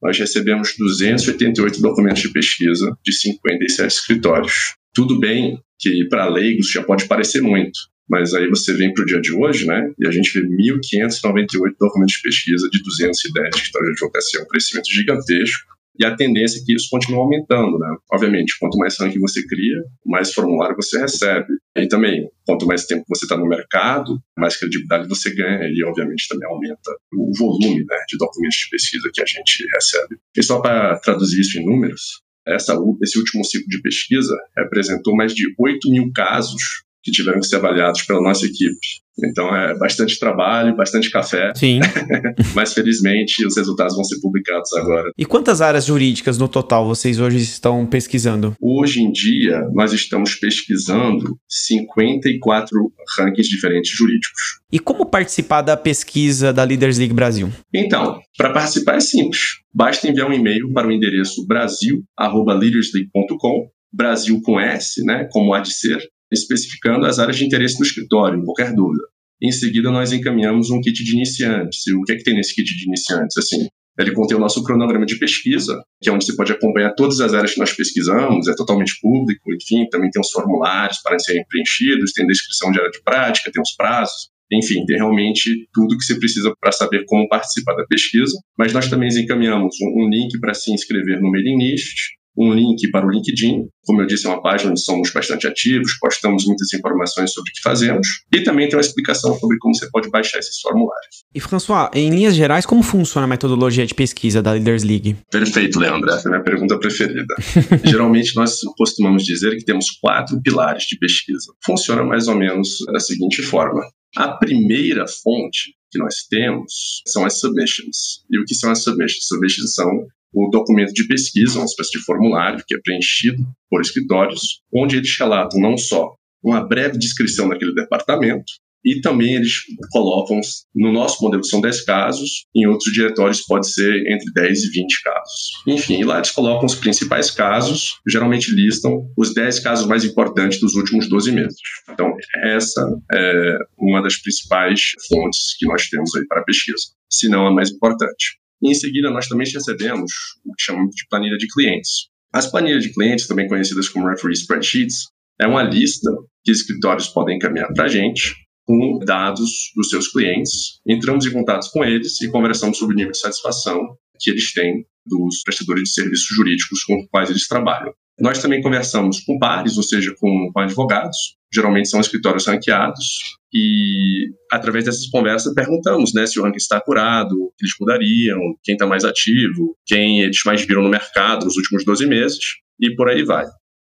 nós 0.02 0.18
recebemos 0.18 0.74
288 0.76 1.80
documentos 1.80 2.22
de 2.22 2.32
pesquisa 2.32 2.94
de 3.04 3.12
57 3.12 3.88
escritórios. 3.88 4.74
Tudo 4.92 5.18
bem 5.18 5.58
que 5.78 6.06
para 6.08 6.28
leigos 6.28 6.70
já 6.70 6.82
pode 6.82 7.06
parecer 7.06 7.40
muito, 7.40 7.78
mas 8.08 8.34
aí 8.34 8.48
você 8.48 8.74
vem 8.74 8.92
para 8.92 9.02
o 9.02 9.06
dia 9.06 9.20
de 9.20 9.32
hoje, 9.32 9.66
né? 9.66 9.90
E 9.98 10.06
a 10.06 10.10
gente 10.10 10.30
vê 10.32 10.46
1.598 10.46 11.74
documentos 11.80 12.16
de 12.16 12.22
pesquisa 12.22 12.68
de 12.70 12.82
210 12.82 13.56
escritórios 13.56 13.88
de 13.88 13.92
advocacia, 13.92 14.42
um 14.42 14.46
crescimento 14.46 14.90
gigantesco 14.90 15.72
e 15.98 16.04
a 16.04 16.16
tendência 16.16 16.58
é 16.58 16.64
que 16.64 16.74
isso 16.74 16.88
continue 16.90 17.18
aumentando, 17.18 17.78
né? 17.78 17.94
Obviamente, 18.12 18.56
quanto 18.58 18.78
mais 18.78 18.98
ranking 18.98 19.20
você 19.20 19.46
cria, 19.46 19.76
mais 20.06 20.32
formulário 20.32 20.74
você 20.76 20.98
recebe. 20.98 21.52
E 21.76 21.86
também, 21.86 22.28
quanto 22.46 22.66
mais 22.66 22.86
tempo 22.86 23.04
você 23.08 23.24
está 23.24 23.36
no 23.36 23.46
mercado, 23.46 24.18
mais 24.36 24.56
credibilidade 24.56 25.08
você 25.08 25.34
ganha 25.34 25.68
e, 25.68 25.84
obviamente, 25.84 26.28
também 26.28 26.48
aumenta 26.48 26.90
o 27.12 27.30
volume 27.38 27.84
né, 27.84 27.96
de 28.08 28.16
documentos 28.16 28.56
de 28.56 28.70
pesquisa 28.70 29.10
que 29.12 29.20
a 29.20 29.26
gente 29.26 29.66
recebe. 29.74 30.16
E 30.36 30.42
só 30.42 30.60
para 30.60 30.98
traduzir 31.00 31.40
isso 31.40 31.58
em 31.58 31.64
números, 31.64 32.22
essa, 32.46 32.76
esse 33.02 33.18
último 33.18 33.44
ciclo 33.44 33.68
de 33.68 33.80
pesquisa 33.82 34.34
representou 34.56 35.14
mais 35.14 35.34
de 35.34 35.44
8 35.58 35.90
mil 35.90 36.10
casos 36.14 36.62
que 37.02 37.10
tiveram 37.10 37.40
que 37.40 37.46
ser 37.46 37.56
avaliados 37.56 38.02
pela 38.02 38.22
nossa 38.22 38.46
equipe. 38.46 38.78
Então 39.24 39.54
é 39.54 39.76
bastante 39.76 40.18
trabalho, 40.18 40.74
bastante 40.74 41.10
café. 41.10 41.52
Sim. 41.54 41.80
Mas 42.54 42.72
felizmente 42.72 43.44
os 43.44 43.54
resultados 43.56 43.94
vão 43.94 44.04
ser 44.04 44.18
publicados 44.20 44.72
agora. 44.72 45.10
E 45.18 45.26
quantas 45.26 45.60
áreas 45.60 45.84
jurídicas 45.84 46.38
no 46.38 46.48
total 46.48 46.86
vocês 46.86 47.20
hoje 47.20 47.36
estão 47.38 47.84
pesquisando? 47.86 48.56
Hoje 48.60 49.02
em 49.02 49.12
dia 49.12 49.60
nós 49.74 49.92
estamos 49.92 50.36
pesquisando 50.36 51.36
54 51.48 52.78
rankings 53.18 53.50
diferentes 53.50 53.90
jurídicos. 53.94 54.62
E 54.70 54.78
como 54.78 55.04
participar 55.04 55.62
da 55.62 55.76
pesquisa 55.76 56.52
da 56.52 56.62
Leaders 56.64 56.98
League 56.98 57.12
Brasil? 57.12 57.50
Então, 57.74 58.20
para 58.38 58.50
participar 58.50 58.94
é 58.96 59.00
simples. 59.00 59.60
Basta 59.74 60.08
enviar 60.08 60.30
um 60.30 60.32
e-mail 60.32 60.72
para 60.72 60.88
o 60.88 60.92
endereço 60.92 61.46
brasil@leadersleague.com 61.46 63.68
Brasil 63.92 64.40
com 64.42 64.58
S, 64.58 65.04
né, 65.04 65.28
como 65.30 65.52
há 65.52 65.60
de 65.60 65.70
ser, 65.70 66.00
especificando 66.32 67.06
as 67.06 67.18
áreas 67.18 67.36
de 67.36 67.44
interesse 67.44 67.76
do 67.76 67.84
escritório, 67.84 68.42
qualquer 68.44 68.74
dúvida. 68.74 69.04
Em 69.40 69.50
seguida, 69.50 69.90
nós 69.90 70.12
encaminhamos 70.12 70.70
um 70.70 70.80
kit 70.80 71.02
de 71.02 71.12
iniciantes. 71.12 71.86
E 71.86 71.94
o 71.94 72.02
que 72.02 72.12
é 72.12 72.16
que 72.16 72.22
tem 72.22 72.34
nesse 72.34 72.54
kit 72.54 72.76
de 72.76 72.86
iniciantes? 72.86 73.36
Assim, 73.36 73.66
ele 73.98 74.12
contém 74.12 74.36
o 74.36 74.40
nosso 74.40 74.62
cronograma 74.62 75.04
de 75.04 75.18
pesquisa, 75.18 75.82
que 76.00 76.08
é 76.08 76.12
onde 76.12 76.24
você 76.24 76.34
pode 76.34 76.52
acompanhar 76.52 76.94
todas 76.94 77.20
as 77.20 77.34
áreas 77.34 77.52
que 77.52 77.60
nós 77.60 77.72
pesquisamos, 77.72 78.48
é 78.48 78.54
totalmente 78.54 78.98
público, 79.00 79.52
enfim, 79.52 79.86
também 79.90 80.10
tem 80.10 80.20
os 80.20 80.30
formulários 80.30 80.98
para 81.02 81.18
serem 81.18 81.44
preenchidos, 81.48 82.12
tem 82.12 82.26
descrição 82.26 82.70
de 82.70 82.78
área 82.78 82.90
de 82.90 83.02
prática, 83.02 83.50
tem 83.52 83.60
os 83.60 83.74
prazos, 83.74 84.30
enfim, 84.50 84.84
tem 84.86 84.96
realmente 84.96 85.68
tudo 85.72 85.96
que 85.96 86.04
você 86.04 86.18
precisa 86.18 86.54
para 86.60 86.72
saber 86.72 87.04
como 87.06 87.28
participar 87.28 87.74
da 87.74 87.84
pesquisa. 87.86 88.36
Mas 88.58 88.72
nós 88.72 88.88
também 88.88 89.08
encaminhamos 89.08 89.74
um, 89.80 90.08
link 90.08 90.38
para 90.40 90.54
se 90.54 90.72
inscrever 90.72 91.20
no 91.20 91.30
mailing 91.30 91.58
list, 91.58 92.12
um 92.36 92.52
link 92.52 92.90
para 92.90 93.06
o 93.06 93.10
LinkedIn. 93.10 93.66
Como 93.84 94.00
eu 94.00 94.06
disse, 94.06 94.26
é 94.26 94.30
uma 94.30 94.40
página 94.40 94.70
onde 94.70 94.80
somos 94.80 95.10
bastante 95.12 95.46
ativos, 95.46 95.98
postamos 95.98 96.44
muitas 96.46 96.72
informações 96.72 97.32
sobre 97.32 97.50
o 97.50 97.54
que 97.54 97.60
fazemos 97.62 98.06
e 98.32 98.40
também 98.42 98.68
tem 98.68 98.76
uma 98.76 98.82
explicação 98.82 99.38
sobre 99.38 99.58
como 99.58 99.74
você 99.74 99.90
pode 99.90 100.08
baixar 100.10 100.38
esses 100.38 100.60
formulários. 100.60 101.24
E 101.34 101.40
François, 101.40 101.90
em 101.94 102.10
linhas 102.10 102.34
gerais, 102.34 102.64
como 102.64 102.82
funciona 102.82 103.24
a 103.24 103.28
metodologia 103.28 103.86
de 103.86 103.94
pesquisa 103.94 104.42
da 104.42 104.52
Leaders 104.52 104.84
League? 104.84 105.16
Perfeito, 105.30 105.78
Leandro. 105.78 106.10
Essa 106.10 106.28
é 106.28 106.30
a 106.30 106.32
minha 106.32 106.44
pergunta 106.44 106.78
preferida. 106.78 107.34
Geralmente 107.84 108.34
nós 108.36 108.58
costumamos 108.76 109.24
dizer 109.24 109.56
que 109.56 109.64
temos 109.64 109.90
quatro 110.00 110.40
pilares 110.40 110.84
de 110.84 110.98
pesquisa. 110.98 111.52
Funciona 111.64 112.02
mais 112.04 112.28
ou 112.28 112.36
menos 112.36 112.78
da 112.92 113.00
seguinte 113.00 113.42
forma. 113.42 113.82
A 114.16 114.28
primeira 114.28 115.06
fonte 115.06 115.74
que 115.90 115.98
nós 115.98 116.26
temos 116.28 117.02
são 117.06 117.24
as 117.24 117.38
submissions. 117.38 118.24
E 118.30 118.38
o 118.38 118.44
que 118.44 118.54
são 118.54 118.70
as 118.70 118.82
submissions? 118.82 119.26
Submissions 119.26 119.74
são 119.74 119.90
o 120.32 120.48
documento 120.48 120.92
de 120.92 121.06
pesquisa, 121.06 121.58
uma 121.58 121.66
espécie 121.66 121.98
de 121.98 122.04
formulário 122.04 122.64
que 122.66 122.74
é 122.74 122.80
preenchido 122.82 123.44
por 123.68 123.80
escritórios, 123.80 124.60
onde 124.72 124.96
eles 124.96 125.16
relatam 125.18 125.60
não 125.60 125.76
só 125.76 126.14
uma 126.42 126.66
breve 126.66 126.98
descrição 126.98 127.48
daquele 127.48 127.74
departamento, 127.74 128.52
e 128.84 129.00
também 129.00 129.34
eles 129.34 129.62
colocam, 129.90 130.40
no 130.74 130.92
nosso 130.92 131.22
modelo 131.22 131.44
são 131.44 131.60
10 131.60 131.84
casos, 131.84 132.46
em 132.54 132.66
outros 132.66 132.92
diretórios 132.92 133.40
pode 133.42 133.70
ser 133.72 134.10
entre 134.10 134.32
10 134.34 134.64
e 134.64 134.70
20 134.70 135.02
casos. 135.02 135.50
Enfim, 135.68 136.02
lá 136.02 136.16
eles 136.16 136.30
colocam 136.30 136.66
os 136.66 136.74
principais 136.74 137.30
casos, 137.30 138.00
geralmente 138.06 138.52
listam 138.52 139.08
os 139.16 139.32
10 139.32 139.60
casos 139.60 139.86
mais 139.86 140.04
importantes 140.04 140.58
dos 140.60 140.74
últimos 140.74 141.08
12 141.08 141.32
meses. 141.32 141.56
Então, 141.88 142.12
essa 142.42 142.84
é 143.12 143.58
uma 143.78 144.02
das 144.02 144.16
principais 144.20 144.80
fontes 145.08 145.56
que 145.56 145.66
nós 145.66 145.88
temos 145.88 146.14
aí 146.16 146.26
para 146.26 146.40
a 146.40 146.44
pesquisa, 146.44 146.82
se 147.08 147.28
não 147.28 147.46
a 147.46 147.52
mais 147.52 147.70
importante. 147.70 148.41
E 148.62 148.70
em 148.70 148.74
seguida, 148.74 149.10
nós 149.10 149.26
também 149.26 149.46
recebemos 149.50 150.12
o 150.44 150.54
que 150.54 150.62
chamamos 150.62 150.94
de 150.94 151.06
planilha 151.08 151.36
de 151.36 151.46
clientes. 151.48 152.08
As 152.32 152.50
planilhas 152.50 152.82
de 152.82 152.92
clientes, 152.92 153.26
também 153.26 153.48
conhecidas 153.48 153.88
como 153.88 154.08
referee 154.08 154.34
spreadsheets, 154.34 155.08
é 155.40 155.46
uma 155.46 155.62
lista 155.62 156.10
que 156.44 156.52
escritórios 156.52 157.08
podem 157.08 157.36
encaminhar 157.36 157.72
para 157.74 157.84
a 157.84 157.88
gente 157.88 158.34
com 158.64 158.98
dados 159.04 159.50
dos 159.74 159.88
seus 159.90 160.08
clientes. 160.08 160.80
Entramos 160.86 161.26
em 161.26 161.32
contato 161.32 161.68
com 161.72 161.84
eles 161.84 162.20
e 162.20 162.30
conversamos 162.30 162.78
sobre 162.78 162.94
o 162.94 162.96
nível 162.96 163.12
de 163.12 163.18
satisfação 163.18 163.80
que 164.20 164.30
eles 164.30 164.52
têm 164.52 164.86
dos 165.04 165.42
prestadores 165.42 165.82
de 165.84 165.94
serviços 165.94 166.28
jurídicos 166.28 166.84
com 166.84 167.00
os 167.00 167.06
quais 167.10 167.28
eles 167.28 167.48
trabalham. 167.48 167.92
Nós 168.20 168.40
também 168.40 168.62
conversamos 168.62 169.20
com 169.20 169.38
pares, 169.38 169.76
ou 169.76 169.82
seja, 169.82 170.14
com, 170.18 170.50
com 170.52 170.60
advogados, 170.60 171.16
geralmente 171.52 171.88
são 171.88 172.00
escritórios 172.00 172.46
ranqueados, 172.46 173.04
e 173.52 174.30
através 174.50 174.84
dessas 174.84 175.08
conversas 175.08 175.52
perguntamos 175.52 176.14
né, 176.14 176.26
se 176.26 176.40
o 176.40 176.42
ranking 176.42 176.56
está 176.56 176.80
curado, 176.80 177.32
o 177.32 177.52
que 177.56 177.64
eles 177.64 177.74
mudariam, 177.78 178.38
quem 178.62 178.74
está 178.74 178.86
mais 178.86 179.04
ativo, 179.04 179.76
quem 179.86 180.20
eles 180.20 180.40
mais 180.46 180.64
viram 180.64 180.82
no 180.82 180.88
mercado 180.88 181.44
nos 181.44 181.56
últimos 181.56 181.84
12 181.84 182.06
meses, 182.06 182.38
e 182.80 182.94
por 182.94 183.08
aí 183.08 183.24
vai. 183.24 183.46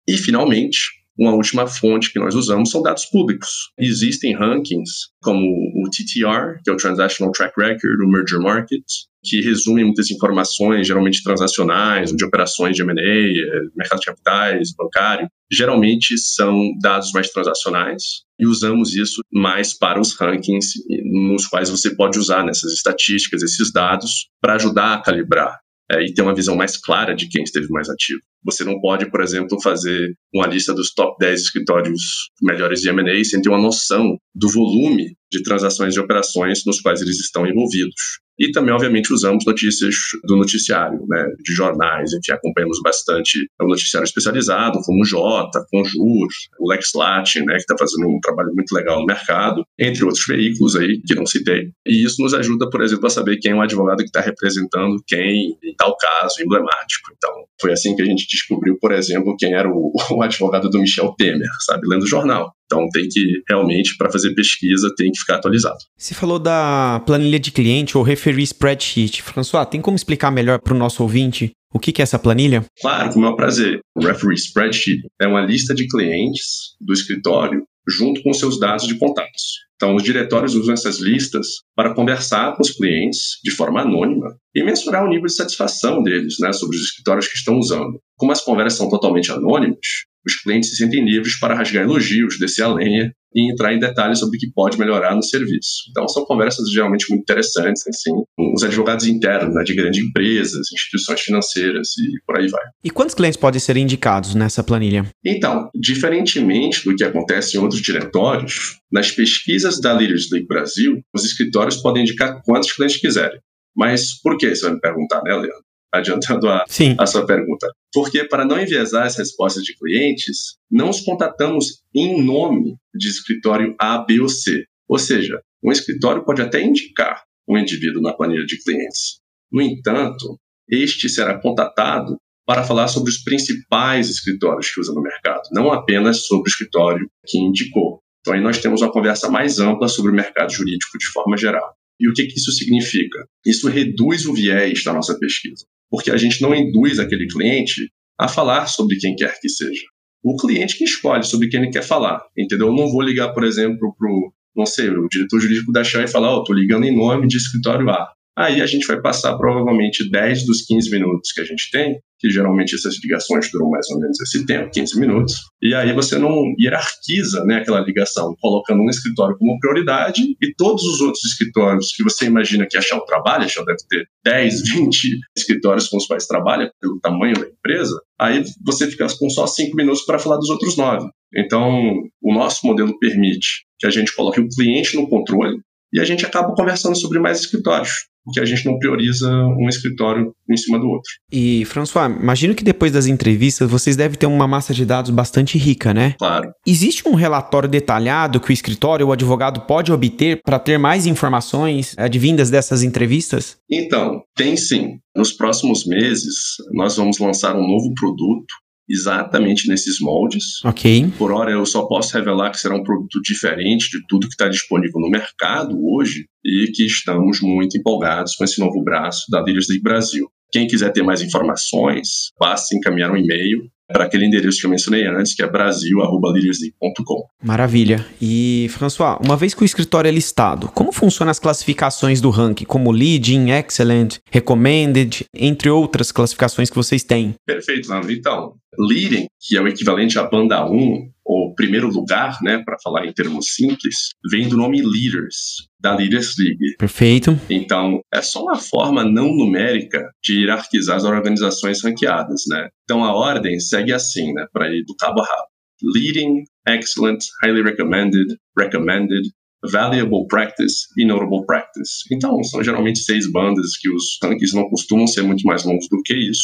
E, 0.08 0.18
finalmente, 0.18 0.80
uma 1.18 1.34
última 1.34 1.68
fonte 1.68 2.12
que 2.12 2.20
nós 2.20 2.36
usamos 2.36 2.72
são 2.72 2.82
dados 2.82 3.06
públicos. 3.06 3.72
Existem 3.80 4.36
rankings 4.36 5.10
como 5.22 5.46
o 5.48 5.90
TTR, 5.90 6.62
que 6.64 6.70
é 6.70 6.74
o 6.74 6.78
Transactional 6.78 7.32
Track 7.32 7.54
Record, 7.58 8.02
o 8.04 8.10
Merger 8.10 8.40
Market, 8.40 8.84
que 9.24 9.42
resume 9.42 9.84
muitas 9.84 10.12
informações, 10.12 10.86
geralmente 10.86 11.24
transacionais, 11.24 12.12
de 12.12 12.26
operações 12.26 12.76
de 12.76 12.82
M&A, 12.82 13.02
eh, 13.02 13.62
mercado 13.76 14.00
de 14.00 14.06
capitais, 14.06 14.74
bancário. 14.78 15.28
Geralmente 15.52 16.18
são 16.18 16.72
dados 16.82 17.12
mais 17.14 17.30
transacionais 17.30 18.04
e 18.40 18.46
usamos 18.46 18.94
isso 18.96 19.22
mais 19.32 19.78
para 19.78 20.00
os 20.00 20.14
rankings 20.20 20.74
nos 21.06 21.48
quais 21.48 21.70
você 21.70 21.96
pode 21.96 22.20
usar 22.20 22.44
nessas 22.44 22.74
estatísticas, 22.74 23.42
esses 23.44 23.72
dados, 23.72 24.28
para 24.42 24.56
ajudar 24.56 24.96
a 24.96 25.02
calibrar 25.02 25.58
é, 25.92 26.04
e 26.04 26.14
ter 26.14 26.22
uma 26.22 26.36
visão 26.36 26.56
mais 26.56 26.78
clara 26.78 27.14
de 27.14 27.28
quem 27.28 27.44
esteve 27.44 27.68
mais 27.70 27.90
ativo. 27.90 28.20
Você 28.46 28.64
não 28.64 28.80
pode, 28.82 29.10
por 29.10 29.22
exemplo, 29.22 29.62
fazer 29.62 30.14
uma 30.34 30.48
lista 30.48 30.74
dos 30.74 30.94
top 30.94 31.16
10 31.20 31.42
escritórios 31.42 32.02
melhores 32.42 32.82
de 32.82 32.90
M&A 32.90 33.24
sem 33.24 33.42
ter 33.42 33.50
uma 33.50 33.62
noção 33.62 34.18
do 34.36 34.50
volume 34.50 35.16
de 35.32 35.42
transações 35.44 35.96
e 35.96 36.00
operações 36.00 36.64
nos 36.66 36.80
quais 36.80 37.02
eles 37.02 37.20
estão 37.20 37.46
envolvidos. 37.46 38.24
E 38.40 38.52
também, 38.52 38.74
obviamente, 38.74 39.14
usamos 39.14 39.46
notícias 39.46 39.96
do 40.24 40.36
noticiário, 40.36 41.00
né, 41.08 41.26
de 41.44 41.54
jornais, 41.54 42.12
enfim, 42.14 42.32
acompanhamos 42.32 42.80
bastante 42.84 43.48
o 43.62 43.68
noticiário 43.68 44.06
especializado, 44.06 44.80
como 44.84 45.02
o 45.02 45.06
Jota, 45.06 45.64
Conjur, 45.72 46.28
o 46.60 46.70
Lex 46.70 46.92
Latin, 46.96 47.42
né, 47.42 47.54
que 47.56 47.62
está 47.62 47.76
fazendo 47.78 48.08
um 48.08 48.20
trabalho 48.20 48.52
muito 48.56 48.74
legal 48.74 49.00
no 49.00 49.06
mercado, 49.06 49.64
entre 49.80 50.04
outros 50.04 50.26
veículos 50.26 50.76
aí 50.76 51.00
que 51.06 51.14
não 51.14 51.26
citei. 51.26 51.70
E 51.86 52.04
isso 52.04 52.22
nos 52.24 52.34
ajuda, 52.34 52.70
por 52.70 52.82
exemplo, 52.82 53.06
a 53.06 53.10
saber 53.10 53.38
quem 53.38 53.52
é 53.52 53.56
um 53.56 53.62
advogado 53.62 54.00
que 54.00 54.06
está 54.06 54.22
representando 54.22 54.96
quem 55.06 55.56
em 55.64 55.76
tal 55.78 55.96
caso 55.98 56.42
emblemático. 56.42 57.12
Então, 57.16 57.32
foi 57.62 57.72
assim 57.72 57.96
que 57.96 58.02
a 58.02 58.06
gente 58.06 58.26
descobriu, 58.28 58.78
por 58.80 58.92
exemplo, 58.92 59.36
quem 59.38 59.54
era 59.54 59.70
o, 59.70 59.94
o 60.12 60.22
advogado 60.24 60.70
do 60.70 60.80
Michel 60.80 61.14
Temer, 61.18 61.50
sabe, 61.66 61.88
lendo 61.88 62.04
o 62.04 62.08
jornal. 62.08 62.52
Então 62.66 62.88
tem 62.92 63.08
que 63.10 63.42
realmente, 63.48 63.96
para 63.98 64.12
fazer 64.12 64.34
pesquisa, 64.34 64.94
tem 64.96 65.12
que 65.12 65.20
ficar 65.20 65.36
atualizado. 65.36 65.78
Você 65.98 66.14
falou 66.14 66.40
da 66.40 67.02
planilha 67.06 67.40
de 67.40 67.52
cliente 67.52 67.98
ou 67.98 68.04
referee 68.04 68.44
spreadsheet. 68.44 69.22
François, 69.22 69.66
tem 69.66 69.82
como 69.82 69.96
explicar 69.96 70.32
melhor 70.32 70.60
para 70.60 70.74
o 70.74 70.78
nosso 70.78 71.04
ouvinte 71.04 71.52
o 71.74 71.80
que 71.80 72.02
é 72.02 72.04
essa 72.04 72.20
planilha? 72.20 72.64
Claro, 72.82 73.12
com 73.12 73.20
o 73.20 73.22
meu 73.22 73.36
prazer. 73.36 73.80
O 73.96 74.06
referee 74.06 74.36
spreadsheet 74.36 75.02
é 75.20 75.28
uma 75.28 75.42
lista 75.42 75.74
de 75.74 75.88
clientes 75.88 76.76
do 76.80 76.94
escritório 76.94 77.64
junto 77.88 78.22
com 78.22 78.34
seus 78.34 78.60
dados 78.60 78.88
de 78.88 78.98
contatos. 78.98 79.64
Então, 79.76 79.96
os 79.96 80.04
diretórios 80.04 80.56
usam 80.56 80.74
essas 80.74 81.00
listas 81.00 81.48
para 81.76 81.94
conversar 81.94 82.56
com 82.56 82.62
os 82.62 82.72
clientes 82.72 83.40
de 83.44 83.52
forma 83.52 83.82
anônima 83.82 84.38
e 84.56 84.64
mensurar 84.64 85.04
o 85.04 85.10
nível 85.10 85.26
de 85.26 85.34
satisfação 85.34 86.02
deles 86.02 86.36
né, 86.40 86.54
sobre 86.54 86.78
os 86.78 86.84
escritórios 86.84 87.28
que 87.28 87.36
estão 87.36 87.58
usando. 87.58 88.00
Como 88.16 88.32
as 88.32 88.42
conversas 88.42 88.78
são 88.78 88.88
totalmente 88.88 89.32
anônimas, 89.32 90.06
os 90.26 90.36
clientes 90.42 90.70
se 90.70 90.78
sentem 90.78 91.04
livres 91.04 91.40
para 91.40 91.56
rasgar 91.56 91.84
elogios, 91.84 92.38
descer 92.40 92.64
a 92.64 92.74
lenha 92.74 93.14
e 93.36 93.52
entrar 93.52 93.74
em 93.74 93.80
detalhes 93.80 94.20
sobre 94.20 94.38
o 94.38 94.40
que 94.40 94.52
pode 94.52 94.78
melhorar 94.78 95.16
no 95.16 95.24
serviço. 95.24 95.90
Então, 95.90 96.08
são 96.08 96.24
conversas 96.26 96.70
geralmente 96.72 97.10
muito 97.10 97.22
interessantes, 97.24 97.84
assim, 97.88 98.12
com 98.38 98.54
os 98.54 98.64
advogados 98.64 99.08
internos, 99.08 99.56
né, 99.56 99.64
de 99.64 99.74
grandes 99.74 100.04
empresas, 100.04 100.68
instituições 100.72 101.22
financeiras 101.22 101.90
e 101.98 102.22
por 102.26 102.38
aí 102.38 102.48
vai. 102.48 102.64
E 102.84 102.90
quantos 102.90 103.16
clientes 103.16 103.38
podem 103.38 103.60
ser 103.60 103.76
indicados 103.78 104.36
nessa 104.36 104.64
planilha? 104.64 105.10
Então, 105.26 105.70
diferentemente 105.74 106.86
do 106.86 106.96
que 106.96 107.04
acontece 107.04 107.58
em 107.58 107.60
outros 107.60 107.82
diretórios, 107.82 108.78
nas 108.92 109.12
pesquisas 109.12 109.82
da 109.82 109.94
Leaders 109.94 110.30
League 110.32 110.48
Brasil, 110.48 111.02
os 111.14 111.26
escritórios 111.26 111.78
podem 111.78 112.04
indicar 112.04 112.42
quantos 112.46 112.72
clientes 112.72 112.98
quiserem. 112.98 113.40
Mas 113.76 114.22
por 114.22 114.38
que? 114.38 114.56
Você 114.56 114.64
vai 114.66 114.76
me 114.76 114.80
perguntar, 114.80 115.22
né, 115.24 115.34
Leandro? 115.34 115.64
Adiantando 115.94 116.50
a, 116.50 116.66
a 116.98 117.06
sua 117.06 117.26
pergunta. 117.26 117.68
Porque, 117.94 118.24
para 118.24 118.44
não 118.44 118.60
enviesar 118.60 119.06
as 119.06 119.16
respostas 119.16 119.64
de 119.64 119.78
clientes, 119.78 120.58
não 120.70 120.90
os 120.90 121.02
contatamos 121.02 121.84
em 121.94 122.22
nome 122.22 122.76
de 122.94 123.08
escritório 123.08 123.76
A, 123.80 124.00
B 124.00 124.20
ou 124.20 124.28
C. 124.28 124.66
Ou 124.90 124.98
seja, 124.98 125.40
um 125.64 125.72
escritório 125.72 126.26
pode 126.26 126.42
até 126.42 126.62
indicar 126.62 127.24
um 127.48 127.58
indivíduo 127.58 128.02
na 128.02 128.14
planilha 128.14 128.46
de 128.46 128.62
clientes. 128.64 129.20
No 129.52 129.62
entanto, 129.62 130.40
este 130.68 131.08
será 131.08 131.40
contatado 131.40 132.18
para 132.46 132.64
falar 132.64 132.88
sobre 132.88 133.10
os 133.10 133.20
principais 133.24 134.10
escritórios 134.10 134.74
que 134.74 134.82
usa 134.82 134.94
no 134.94 135.02
mercado, 135.02 135.44
não 135.52 135.72
apenas 135.72 136.26
sobre 136.26 136.50
o 136.50 136.52
escritório 136.52 137.08
que 137.26 137.38
indicou. 137.38 138.02
Então, 138.20 138.34
aí 138.34 138.42
nós 138.42 138.58
temos 138.60 138.82
uma 138.82 138.92
conversa 138.92 139.30
mais 139.30 139.60
ampla 139.60 139.88
sobre 139.88 140.12
o 140.12 140.16
mercado 140.16 140.52
jurídico 140.52 140.98
de 140.98 141.06
forma 141.08 141.38
geral. 141.38 141.74
E 142.00 142.10
o 142.10 142.14
que, 142.14 142.26
que 142.26 142.38
isso 142.38 142.52
significa? 142.52 143.26
Isso 143.46 143.68
reduz 143.70 144.26
o 144.26 144.34
viés 144.34 144.84
da 144.84 144.94
nossa 144.94 145.18
pesquisa 145.18 145.66
porque 145.94 146.10
a 146.10 146.18
gente 146.18 146.42
não 146.42 146.56
induz 146.56 146.98
aquele 146.98 147.28
cliente 147.28 147.88
a 148.20 148.28
falar 148.28 148.66
sobre 148.66 148.98
quem 148.98 149.16
quer 149.16 149.40
que 149.40 149.48
seja. 149.48 149.84
O 150.24 150.36
cliente 150.36 150.76
que 150.76 150.86
escolhe 150.86 151.24
sobre 151.24 151.50
quem 151.50 151.62
ele 151.62 151.70
quer 151.70 151.84
falar, 151.84 152.20
entendeu? 152.36 152.70
Eu 152.70 152.76
não 152.76 152.90
vou 152.90 153.04
ligar, 153.04 153.32
por 153.32 153.44
exemplo, 153.44 153.96
para 153.96 154.10
o, 154.10 154.34
não 154.56 154.66
sei, 154.66 154.90
o 154.90 155.08
diretor 155.08 155.40
jurídico 155.40 155.72
da 155.72 155.84
Shell 155.84 156.06
e 156.06 156.08
falar, 156.08 156.32
ó, 156.32 156.38
oh, 156.38 156.40
estou 156.40 156.56
ligando 156.56 156.86
em 156.86 156.96
nome 156.96 157.28
de 157.28 157.38
escritório 157.38 157.88
A. 157.92 158.12
Aí 158.36 158.62
a 158.62 158.66
gente 158.66 158.88
vai 158.88 159.00
passar 159.00 159.38
provavelmente 159.38 160.10
10 160.10 160.46
dos 160.46 160.64
15 160.64 160.90
minutos 160.90 161.32
que 161.32 161.42
a 161.42 161.44
gente 161.44 161.70
tem, 161.72 162.00
que 162.20 162.32
geralmente 162.32 162.74
essas 162.74 162.96
ligações 163.04 163.52
duram 163.52 163.70
mais 163.70 163.88
ou 163.92 164.00
menos 164.00 164.20
esse 164.22 164.44
tempo, 164.46 164.72
15 164.72 165.00
minutos, 165.00 165.36
e 165.62 165.76
aí 165.76 165.94
você 165.94 166.18
não 166.18 166.34
hierarquiza 166.60 167.44
né, 167.46 167.58
aquela 167.58 167.82
ligação, 167.82 168.36
colocando 168.42 168.82
um 168.82 168.90
escritório 168.90 169.38
como 169.38 169.60
prioridade 169.60 170.24
e 170.42 170.54
todos 170.56 170.84
os 170.84 171.02
outros 171.02 171.24
escritórios 171.26 171.92
que 171.96 172.04
você 172.04 172.26
imagina 172.26 172.66
que 172.68 172.78
a 172.78 172.82
Shell 172.82 173.02
trabalha, 173.02 173.46
a 173.46 173.66
deve 173.66 173.78
ter 173.88 174.08
10, 174.26 174.62
20 174.74 175.20
escritórios 175.38 175.88
com 175.88 175.98
os 175.98 176.08
quais 176.08 176.26
trabalha, 176.26 176.72
pelo 176.82 177.00
tamanho 177.00 177.36
da 177.36 177.46
empresa, 177.46 178.02
aí 178.20 178.44
você 178.66 178.90
fica 178.90 179.06
com 179.20 179.30
só 179.30 179.46
5 179.46 179.76
minutos 179.76 180.06
para 180.06 180.18
falar 180.18 180.38
dos 180.38 180.50
outros 180.50 180.76
9. 180.76 181.08
Então, 181.36 181.92
o 182.22 182.34
nosso 182.34 182.66
modelo 182.66 182.98
permite 183.00 183.66
que 183.80 183.86
a 183.86 183.90
gente 183.90 184.16
coloque 184.16 184.40
o 184.40 184.48
cliente 184.48 184.96
no 184.96 185.08
controle 185.08 185.58
e 185.92 186.00
a 186.00 186.06
gente 186.06 186.26
acaba 186.26 186.56
conversando 186.56 186.98
sobre 186.98 187.20
mais 187.20 187.40
escritórios 187.40 188.08
porque 188.24 188.40
a 188.40 188.46
gente 188.46 188.66
não 188.66 188.78
prioriza 188.78 189.32
um 189.32 189.68
escritório 189.68 190.34
em 190.50 190.58
cima 190.58 190.80
do 190.80 190.88
outro. 190.88 191.10
E, 191.32 191.66
François, 191.66 192.10
imagino 192.10 192.56
que 192.56 192.64
depois 192.64 192.92
das 192.92 193.08
entrevistas 193.08 193.70
vocês 193.70 193.96
devem 193.96 194.18
ter 194.18 194.26
uma 194.26 194.48
massa 194.48 194.74
de 194.74 194.86
dados 194.86 195.12
bastante 195.12 195.58
rica, 195.58 195.94
né? 195.94 196.16
Claro. 196.18 196.52
Existe 196.66 197.08
um 197.08 197.16
relatório 197.16 197.70
detalhado 197.70 198.40
que 198.40 198.52
o 198.52 198.54
escritório 198.54 199.06
ou 199.06 199.10
o 199.10 199.14
advogado 199.14 199.62
pode 199.62 199.92
obter 199.92 200.42
para 200.44 200.60
ter 200.60 200.78
mais 200.78 201.06
informações 201.06 201.96
advindas 201.98 202.50
dessas 202.50 202.84
entrevistas? 202.84 203.58
Então, 203.70 204.22
tem 204.36 204.56
sim. 204.56 205.00
Nos 205.16 205.32
próximos 205.32 205.86
meses, 205.86 206.56
nós 206.72 206.98
vamos 206.98 207.20
lançar 207.20 207.56
um 207.56 207.68
novo 207.68 207.94
produto 207.94 208.63
exatamente 208.94 209.68
nesses 209.68 210.00
moldes. 210.00 210.64
Ok. 210.64 211.12
Por 211.18 211.32
hora, 211.32 211.52
eu 211.52 211.66
só 211.66 211.86
posso 211.86 212.14
revelar 212.16 212.52
que 212.52 212.60
será 212.60 212.76
um 212.76 212.84
produto 212.84 213.22
diferente 213.22 213.90
de 213.90 214.06
tudo 214.08 214.28
que 214.28 214.34
está 214.34 214.48
disponível 214.48 215.02
no 215.02 215.10
mercado 215.10 215.78
hoje 215.84 216.26
e 216.46 216.68
que 216.74 216.86
estamos 216.86 217.40
muito 217.42 217.78
empolgados 217.78 218.36
com 218.36 218.44
esse 218.44 218.60
novo 218.60 218.84
braço 218.84 219.26
da 219.30 219.42
Leaders 219.42 219.68
League 219.70 219.84
Brasil. 219.84 220.28
Quem 220.52 220.68
quiser 220.68 220.92
ter 220.92 221.02
mais 221.02 221.22
informações, 221.22 222.30
basta 222.40 222.76
encaminhar 222.76 223.12
um 223.12 223.18
e-mail 223.18 223.68
para 223.88 224.06
aquele 224.06 224.26
endereço 224.26 224.60
que 224.60 224.66
eu 224.66 224.70
mencionei 224.70 225.06
antes, 225.08 225.36
que 225.36 225.44
é 225.44 225.48
brasil.leadersleague.com. 225.48 227.24
Maravilha. 227.44 228.06
E, 228.22 228.68
François, 228.70 229.18
uma 229.24 229.36
vez 229.36 229.54
que 229.54 229.62
o 229.62 229.66
escritório 229.66 230.08
é 230.08 230.12
listado, 230.12 230.68
como 230.70 230.92
funcionam 230.92 231.32
as 231.32 231.40
classificações 231.40 232.22
do 232.22 232.30
ranking, 232.30 232.66
como 232.66 232.92
Leading, 232.92 233.52
Excellent? 233.52 234.18
recommended, 234.32 235.26
entre 235.34 235.70
outras 235.70 236.12
classificações 236.12 236.70
que 236.70 236.76
vocês 236.76 237.04
têm. 237.04 237.36
Perfeito, 237.46 237.90
Leandro. 237.90 238.12
Então, 238.12 238.54
leading, 238.78 239.28
que 239.40 239.58
é 239.58 239.62
o 239.62 239.68
equivalente 239.68 240.18
à 240.18 240.24
banda 240.24 240.66
1, 240.70 241.12
ou 241.26 241.54
primeiro 241.56 241.88
lugar, 241.88 242.38
né, 242.42 242.62
para 242.64 242.78
falar 242.84 243.06
em 243.06 243.14
termos 243.14 243.54
simples, 243.54 244.10
vem 244.30 244.48
do 244.48 244.58
nome 244.58 244.82
Leaders, 244.82 245.68
da 245.80 245.96
Leaders 245.96 246.36
League. 246.38 246.76
Perfeito. 246.78 247.40
Então, 247.50 248.02
é 248.14 248.22
só 248.22 248.44
uma 248.44 248.56
forma 248.56 249.04
não 249.04 249.34
numérica 249.34 250.10
de 250.24 250.42
hierarquizar 250.42 250.98
as 250.98 251.04
organizações 251.04 251.84
ranqueadas, 251.84 252.44
né? 252.48 252.70
Então, 252.84 253.04
a 253.04 253.14
ordem 253.14 253.60
segue 253.60 253.94
assim, 253.94 254.34
né, 254.34 254.46
para 254.52 254.70
ir 254.70 254.84
do 254.86 254.96
cabo 254.96 255.22
a 255.22 255.26
rabo. 255.26 255.48
Leading, 255.82 256.44
excellent, 256.68 257.20
highly 257.42 257.62
recommended, 257.62 258.38
recommended, 258.58 259.24
valuable 259.72 260.28
practice 260.28 260.88
e 260.98 261.06
notable 261.06 261.46
practice. 261.46 262.04
Então, 262.12 262.44
são 262.44 262.64
geralmente 262.64 263.00
seis 263.00 263.30
bandas 263.32 263.78
que 263.78 263.90
os 263.90 264.18
rankings 264.22 264.56
não 264.56 264.70
costumam 264.70 265.08
ser 265.08 265.24
muito 265.24 265.44
mais 265.44 265.64
longos 265.64 265.88
do 265.90 266.02
que 266.04 266.14
isso. 266.14 266.44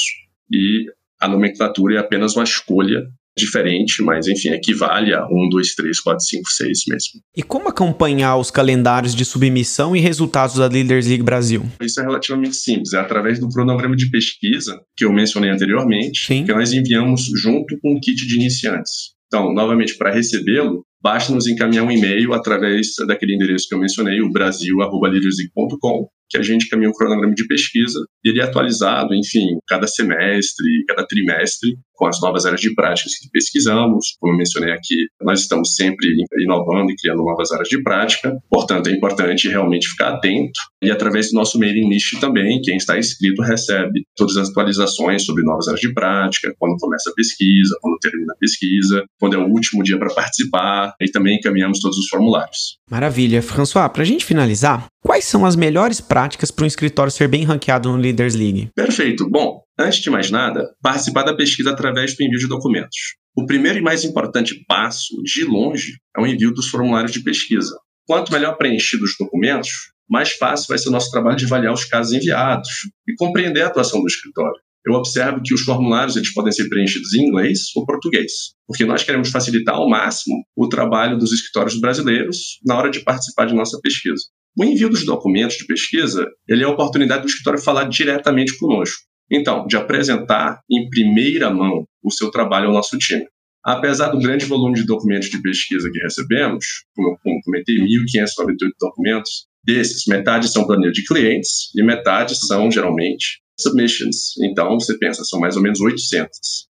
E 0.51 0.85
a 1.19 1.27
nomenclatura 1.27 1.95
é 1.95 1.97
apenas 1.99 2.35
uma 2.35 2.43
escolha 2.43 3.03
diferente, 3.37 4.01
mas 4.03 4.27
enfim, 4.27 4.49
equivale 4.49 5.13
a 5.13 5.25
1, 5.25 5.49
2, 5.49 5.75
3, 5.75 5.99
4, 6.01 6.25
5, 6.25 6.49
6 6.49 6.79
mesmo. 6.87 7.21
E 7.35 7.41
como 7.41 7.69
acompanhar 7.69 8.35
os 8.37 8.51
calendários 8.51 9.15
de 9.15 9.23
submissão 9.23 9.95
e 9.95 9.99
resultados 9.99 10.57
da 10.57 10.67
Leaders 10.67 11.07
League 11.07 11.23
Brasil? 11.23 11.65
Isso 11.81 11.99
é 11.99 12.03
relativamente 12.03 12.55
simples, 12.55 12.93
é 12.93 12.99
através 12.99 13.39
do 13.39 13.47
cronograma 13.49 13.95
de 13.95 14.09
pesquisa 14.09 14.79
que 14.95 15.05
eu 15.05 15.13
mencionei 15.13 15.49
anteriormente, 15.49 16.25
Sim. 16.25 16.45
que 16.45 16.53
nós 16.53 16.73
enviamos 16.73 17.29
junto 17.41 17.77
com 17.81 17.93
o 17.93 17.99
kit 17.99 18.27
de 18.27 18.35
iniciantes. 18.35 19.17
Então, 19.27 19.53
novamente, 19.53 19.95
para 19.97 20.11
recebê-lo, 20.11 20.83
basta 21.01 21.33
nos 21.33 21.47
encaminhar 21.47 21.85
um 21.85 21.91
e-mail 21.91 22.33
através 22.33 22.87
daquele 23.07 23.35
endereço 23.35 23.67
que 23.69 23.75
eu 23.75 23.79
mencionei, 23.79 24.21
o 24.21 24.31
brasil.leadersleague.com, 24.31 26.09
que 26.29 26.37
a 26.37 26.41
gente 26.41 26.69
caminha 26.69 26.89
um 26.89 26.93
cronograma 26.93 27.33
de 27.33 27.47
pesquisa 27.47 27.99
e 28.23 28.29
ele 28.29 28.41
é 28.41 28.43
atualizado, 28.43 29.13
enfim, 29.15 29.57
cada 29.67 29.87
semestre, 29.87 30.83
cada 30.87 31.05
trimestre, 31.05 31.77
com 31.93 32.07
as 32.07 32.19
novas 32.21 32.45
áreas 32.45 32.61
de 32.61 32.73
práticas 32.73 33.13
que 33.17 33.29
pesquisamos. 33.29 34.15
Como 34.19 34.33
eu 34.33 34.37
mencionei 34.37 34.71
aqui, 34.71 35.07
nós 35.21 35.41
estamos 35.41 35.75
sempre 35.75 36.07
inovando 36.41 36.91
e 36.91 36.95
criando 36.95 37.23
novas 37.23 37.51
áreas 37.51 37.67
de 37.67 37.83
prática, 37.83 38.37
portanto, 38.49 38.87
é 38.87 38.93
importante 38.93 39.49
realmente 39.49 39.89
ficar 39.89 40.13
atento. 40.13 40.59
E 40.81 40.89
através 40.89 41.29
do 41.29 41.35
nosso 41.35 41.59
mailing 41.59 41.89
list 41.89 42.17
também, 42.21 42.61
quem 42.61 42.77
está 42.77 42.97
inscrito 42.97 43.41
recebe 43.41 44.03
todas 44.15 44.37
as 44.37 44.49
atualizações 44.49 45.25
sobre 45.25 45.43
novas 45.43 45.67
áreas 45.67 45.81
de 45.81 45.93
prática, 45.93 46.53
quando 46.57 46.77
começa 46.77 47.09
a 47.09 47.13
pesquisa, 47.13 47.75
quando 47.81 47.97
termina 47.99 48.33
a 48.33 48.37
pesquisa, 48.37 49.03
quando 49.19 49.35
é 49.35 49.37
o 49.37 49.47
último 49.47 49.83
dia 49.83 49.97
para 49.97 50.13
participar, 50.13 50.93
e 51.01 51.11
também 51.11 51.35
encaminhamos 51.35 51.79
todos 51.79 51.97
os 51.97 52.07
formulários. 52.07 52.77
Maravilha. 52.89 53.41
François, 53.41 53.89
para 53.89 54.03
a 54.03 54.05
gente 54.05 54.23
finalizar, 54.23 54.87
quais 55.03 55.25
são 55.25 55.45
as 55.45 55.55
melhores 55.55 55.99
práticas 55.99 56.18
para 56.51 56.65
um 56.65 56.67
escritório 56.67 57.11
ser 57.11 57.27
bem 57.27 57.43
ranqueado 57.43 57.89
no 57.89 57.97
Leaders 57.97 58.35
League? 58.35 58.69
Perfeito. 58.75 59.29
Bom, 59.29 59.61
antes 59.79 59.99
de 59.99 60.09
mais 60.09 60.29
nada, 60.29 60.69
participar 60.81 61.23
da 61.23 61.35
pesquisa 61.35 61.71
através 61.71 62.15
do 62.15 62.23
envio 62.23 62.39
de 62.39 62.47
documentos. 62.47 63.15
O 63.35 63.45
primeiro 63.45 63.77
e 63.77 63.81
mais 63.81 64.03
importante 64.03 64.63
passo, 64.67 65.15
de 65.23 65.45
longe, 65.45 65.93
é 66.17 66.21
o 66.21 66.27
envio 66.27 66.51
dos 66.53 66.67
formulários 66.67 67.11
de 67.11 67.23
pesquisa. 67.23 67.77
Quanto 68.05 68.31
melhor 68.31 68.57
preenchidos 68.57 69.11
os 69.11 69.17
documentos, 69.17 69.69
mais 70.09 70.31
fácil 70.31 70.65
vai 70.67 70.77
ser 70.77 70.89
o 70.89 70.91
nosso 70.91 71.11
trabalho 71.11 71.37
de 71.37 71.45
avaliar 71.45 71.73
os 71.73 71.85
casos 71.85 72.11
enviados 72.11 72.69
e 73.07 73.13
compreender 73.15 73.61
a 73.61 73.67
atuação 73.67 74.01
do 74.01 74.07
escritório. 74.07 74.59
Eu 74.85 74.93
observo 74.93 75.41
que 75.43 75.53
os 75.53 75.61
formulários 75.61 76.15
eles 76.15 76.33
podem 76.33 76.51
ser 76.51 76.67
preenchidos 76.67 77.13
em 77.13 77.27
inglês 77.27 77.67
ou 77.75 77.85
português, 77.85 78.31
porque 78.65 78.85
nós 78.85 79.03
queremos 79.03 79.29
facilitar 79.29 79.75
ao 79.75 79.89
máximo 79.89 80.35
o 80.55 80.67
trabalho 80.67 81.17
dos 81.17 81.31
escritórios 81.31 81.79
brasileiros 81.79 82.59
na 82.65 82.77
hora 82.77 82.89
de 82.89 83.01
participar 83.01 83.45
de 83.45 83.53
nossa 83.53 83.79
pesquisa. 83.81 84.23
O 84.59 84.63
envio 84.65 84.89
dos 84.89 85.05
documentos 85.05 85.55
de 85.55 85.65
pesquisa 85.65 86.27
ele 86.45 86.63
é 86.63 86.65
a 86.65 86.69
oportunidade 86.69 87.21
do 87.21 87.29
escritório 87.29 87.61
falar 87.61 87.85
diretamente 87.85 88.57
conosco. 88.57 89.03
Então, 89.31 89.65
de 89.65 89.77
apresentar 89.77 90.59
em 90.69 90.89
primeira 90.89 91.49
mão 91.49 91.85
o 92.03 92.11
seu 92.11 92.29
trabalho 92.29 92.67
ao 92.67 92.73
nosso 92.73 92.97
time. 92.97 93.25
Apesar 93.63 94.09
do 94.09 94.19
grande 94.19 94.43
volume 94.43 94.75
de 94.75 94.85
documentos 94.85 95.29
de 95.29 95.41
pesquisa 95.41 95.89
que 95.89 95.99
recebemos, 95.99 96.65
como 96.93 97.11
eu 97.11 97.41
comentei, 97.45 97.75
1.598 97.77 98.69
documentos, 98.81 99.47
desses, 99.63 100.05
metade 100.07 100.49
são 100.49 100.67
planilha 100.67 100.91
de 100.91 101.05
clientes 101.05 101.73
e 101.73 101.81
metade 101.81 102.35
são, 102.35 102.69
geralmente, 102.69 103.39
submissions. 103.57 104.33
Então, 104.43 104.77
você 104.77 104.97
pensa, 104.97 105.23
são 105.23 105.39
mais 105.39 105.55
ou 105.55 105.61
menos 105.61 105.79
800. 105.79 106.29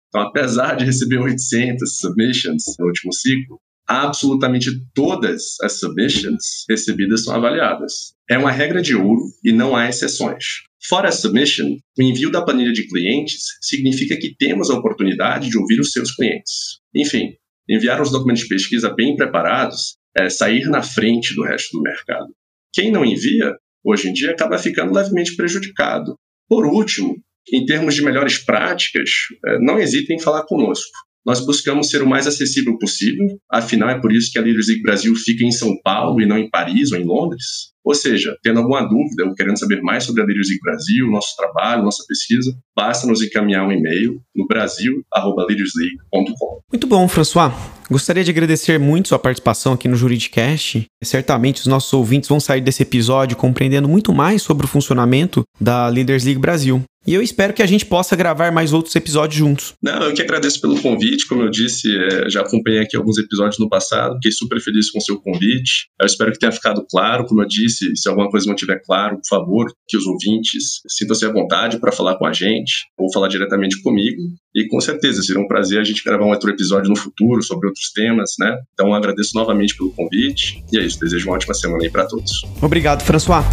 Então, 0.08 0.22
apesar 0.22 0.76
de 0.76 0.86
receber 0.86 1.20
800 1.20 1.98
submissions 1.98 2.64
no 2.80 2.88
último 2.88 3.14
ciclo, 3.14 3.60
absolutamente 3.88 4.72
todas 4.94 5.60
as 5.62 5.80
submissions 5.80 6.66
recebidas 6.70 7.24
são 7.24 7.36
avaliadas. 7.36 8.14
É 8.30 8.38
uma 8.38 8.52
regra 8.52 8.82
de 8.82 8.96
ouro 8.96 9.22
e 9.44 9.52
não 9.52 9.76
há 9.76 9.88
exceções. 9.88 10.44
Fora 10.88 11.10
a 11.10 11.12
submission, 11.12 11.78
o 11.98 12.02
envio 12.02 12.32
da 12.32 12.44
planilha 12.44 12.72
de 12.72 12.88
clientes 12.88 13.42
significa 13.62 14.18
que 14.18 14.36
temos 14.36 14.70
a 14.70 14.76
oportunidade 14.76 15.50
de 15.50 15.58
ouvir 15.58 15.80
os 15.80 15.92
seus 15.92 16.12
clientes. 16.16 16.80
Enfim, 16.96 17.34
enviar 17.68 18.02
os 18.02 18.12
documentos 18.12 18.44
de 18.44 18.50
pesquisa 18.50 18.94
bem 18.94 19.16
preparados 19.16 19.98
é 20.16 20.30
sair 20.30 20.66
na 20.70 20.84
frente 20.84 21.34
do 21.36 21.44
resto 21.44 21.78
do 21.78 21.84
mercado. 21.84 22.28
Quem 22.74 22.92
não 22.92 23.04
envia, 23.04 23.54
hoje 23.84 24.10
em 24.10 24.14
dia, 24.14 24.32
acaba 24.32 24.58
ficando 24.58 24.94
levemente 24.94 25.36
prejudicado. 25.36 26.16
Por 26.48 26.66
último, 26.66 27.16
em 27.52 27.66
termos 27.66 27.96
de 27.96 28.04
melhores 28.04 28.38
práticas, 28.38 29.10
é, 29.46 29.60
não 29.60 29.80
hesitem 29.80 30.18
em 30.18 30.22
falar 30.22 30.44
conosco. 30.44 30.92
Nós 31.26 31.44
buscamos 31.44 31.90
ser 31.90 32.04
o 32.04 32.08
mais 32.08 32.28
acessível 32.28 32.78
possível, 32.78 33.26
afinal 33.52 33.90
é 33.90 34.00
por 34.00 34.14
isso 34.14 34.32
que 34.32 34.38
a 34.38 34.42
Leaders 34.42 34.68
League 34.68 34.84
Brasil 34.84 35.16
fica 35.16 35.44
em 35.44 35.52
São 35.52 35.76
Paulo 35.84 36.22
e 36.22 36.26
não 36.26 36.38
em 36.38 36.50
Paris 36.50 36.92
ou 36.92 37.00
em 37.00 37.04
Londres. 37.04 37.74
Ou 37.84 37.94
seja, 37.94 38.36
tendo 38.42 38.60
alguma 38.60 38.82
dúvida 38.82 39.26
ou 39.26 39.36
querendo 39.36 39.60
saber 39.60 39.80
mais 39.82 40.04
sobre 40.04 40.24
a 40.24 40.26
Leaders 40.26 40.48
League 40.48 40.62
Brasil, 40.64 41.08
nosso 41.10 41.36
trabalho, 41.38 41.84
nossa 41.84 42.04
pesquisa, 42.08 42.52
basta 42.76 43.06
nos 43.06 43.22
encaminhar 43.22 43.64
um 43.66 43.72
e-mail 43.72 44.20
no 44.36 44.48
brasil@leadersleague.com. 44.48 46.62
Muito 46.72 46.88
bom, 46.88 47.08
François. 47.08 47.54
Gostaria 47.90 48.24
de 48.24 48.32
agradecer 48.32 48.80
muito 48.80 49.10
sua 49.10 49.20
participação 49.20 49.74
aqui 49.74 49.88
no 49.88 49.96
Juridicast. 49.96 50.86
Certamente 51.04 51.62
os 51.62 51.68
nossos 51.68 51.94
ouvintes 51.94 52.28
vão 52.28 52.40
sair 52.40 52.62
desse 52.62 52.82
episódio 52.82 53.38
compreendendo 53.38 53.88
muito 53.88 54.12
mais 54.12 54.42
sobre 54.42 54.66
o 54.66 54.68
funcionamento 54.68 55.44
da 55.62 55.88
Leaders 55.88 56.26
League 56.26 56.42
Brasil. 56.42 56.84
E 57.08 57.14
eu 57.14 57.22
espero 57.22 57.54
que 57.54 57.62
a 57.62 57.66
gente 57.66 57.86
possa 57.86 58.16
gravar 58.16 58.52
mais 58.52 58.74
outros 58.74 58.96
episódios 58.96 59.38
juntos. 59.38 59.74
Não, 59.82 60.02
eu 60.04 60.14
que 60.14 60.22
agradeço 60.22 60.60
pelo 60.60 60.82
convite. 60.82 61.28
Como 61.28 61.44
eu 61.44 61.50
disse, 61.50 61.96
é, 61.96 62.30
já 62.30 62.42
acompanhei 62.42 62.80
aqui 62.80 62.98
alguns 62.98 63.18
episódios 63.18 63.60
no 63.60 63.70
passado, 63.70 64.16
fiquei 64.16 64.32
super 64.32 64.60
feliz 64.60 64.90
com 64.90 64.98
o 64.98 65.02
seu 65.02 65.20
convite. 65.20 65.88
Eu 66.00 66.06
espero 66.06 66.32
que 66.32 66.40
tenha 66.40 66.52
ficado 66.52 66.86
claro. 66.90 67.26
Como 67.26 67.42
eu 67.42 67.48
disse, 67.48 67.96
se 67.96 68.10
alguma 68.10 68.30
coisa 68.30 68.48
não 68.48 68.56
estiver 68.56 68.82
claro, 68.84 69.18
por 69.18 69.28
favor, 69.30 69.72
que 69.88 69.96
os 69.96 70.06
ouvintes 70.08 70.82
sintam-se 70.88 71.26
à 71.26 71.32
vontade 71.32 71.80
para 71.80 71.92
falar 71.92 72.18
com 72.18 72.26
a 72.26 72.34
gente 72.34 72.86
ou 72.98 73.12
falar 73.14 73.28
diretamente 73.28 73.82
comigo. 73.84 74.22
E 74.56 74.68
com 74.68 74.80
certeza 74.80 75.22
será 75.22 75.40
um 75.40 75.48
prazer 75.48 75.80
a 75.80 75.84
gente 75.84 76.04
gravar 76.04 76.26
um 76.26 76.30
outro 76.30 76.50
episódio 76.50 76.90
no 76.90 76.96
futuro 76.96 77.44
sobre 77.44 77.68
outros 77.68 77.92
temas, 77.92 78.32
né? 78.40 78.58
Então 78.74 78.94
agradeço 78.94 79.32
novamente 79.36 79.78
pelo 79.78 79.92
convite. 79.92 80.64
E 80.72 80.80
é 80.80 80.86
isso, 80.86 81.00
desejo 81.00 81.28
uma 81.28 81.36
ótima 81.36 81.54
semana 81.54 81.84
aí 81.84 81.90
para 81.90 82.08
todos. 82.08 82.32
Obrigado, 82.62 83.04
François. 83.04 83.44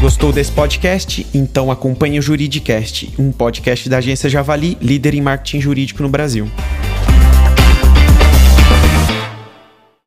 Gostou 0.00 0.30
desse 0.30 0.52
podcast? 0.52 1.26
Então 1.32 1.70
acompanhe 1.70 2.18
o 2.18 2.22
Juridicast, 2.22 3.14
um 3.18 3.32
podcast 3.32 3.88
da 3.88 3.96
agência 3.98 4.28
Javali, 4.28 4.76
líder 4.80 5.14
em 5.14 5.22
marketing 5.22 5.60
jurídico 5.60 6.02
no 6.02 6.08
Brasil. 6.08 6.48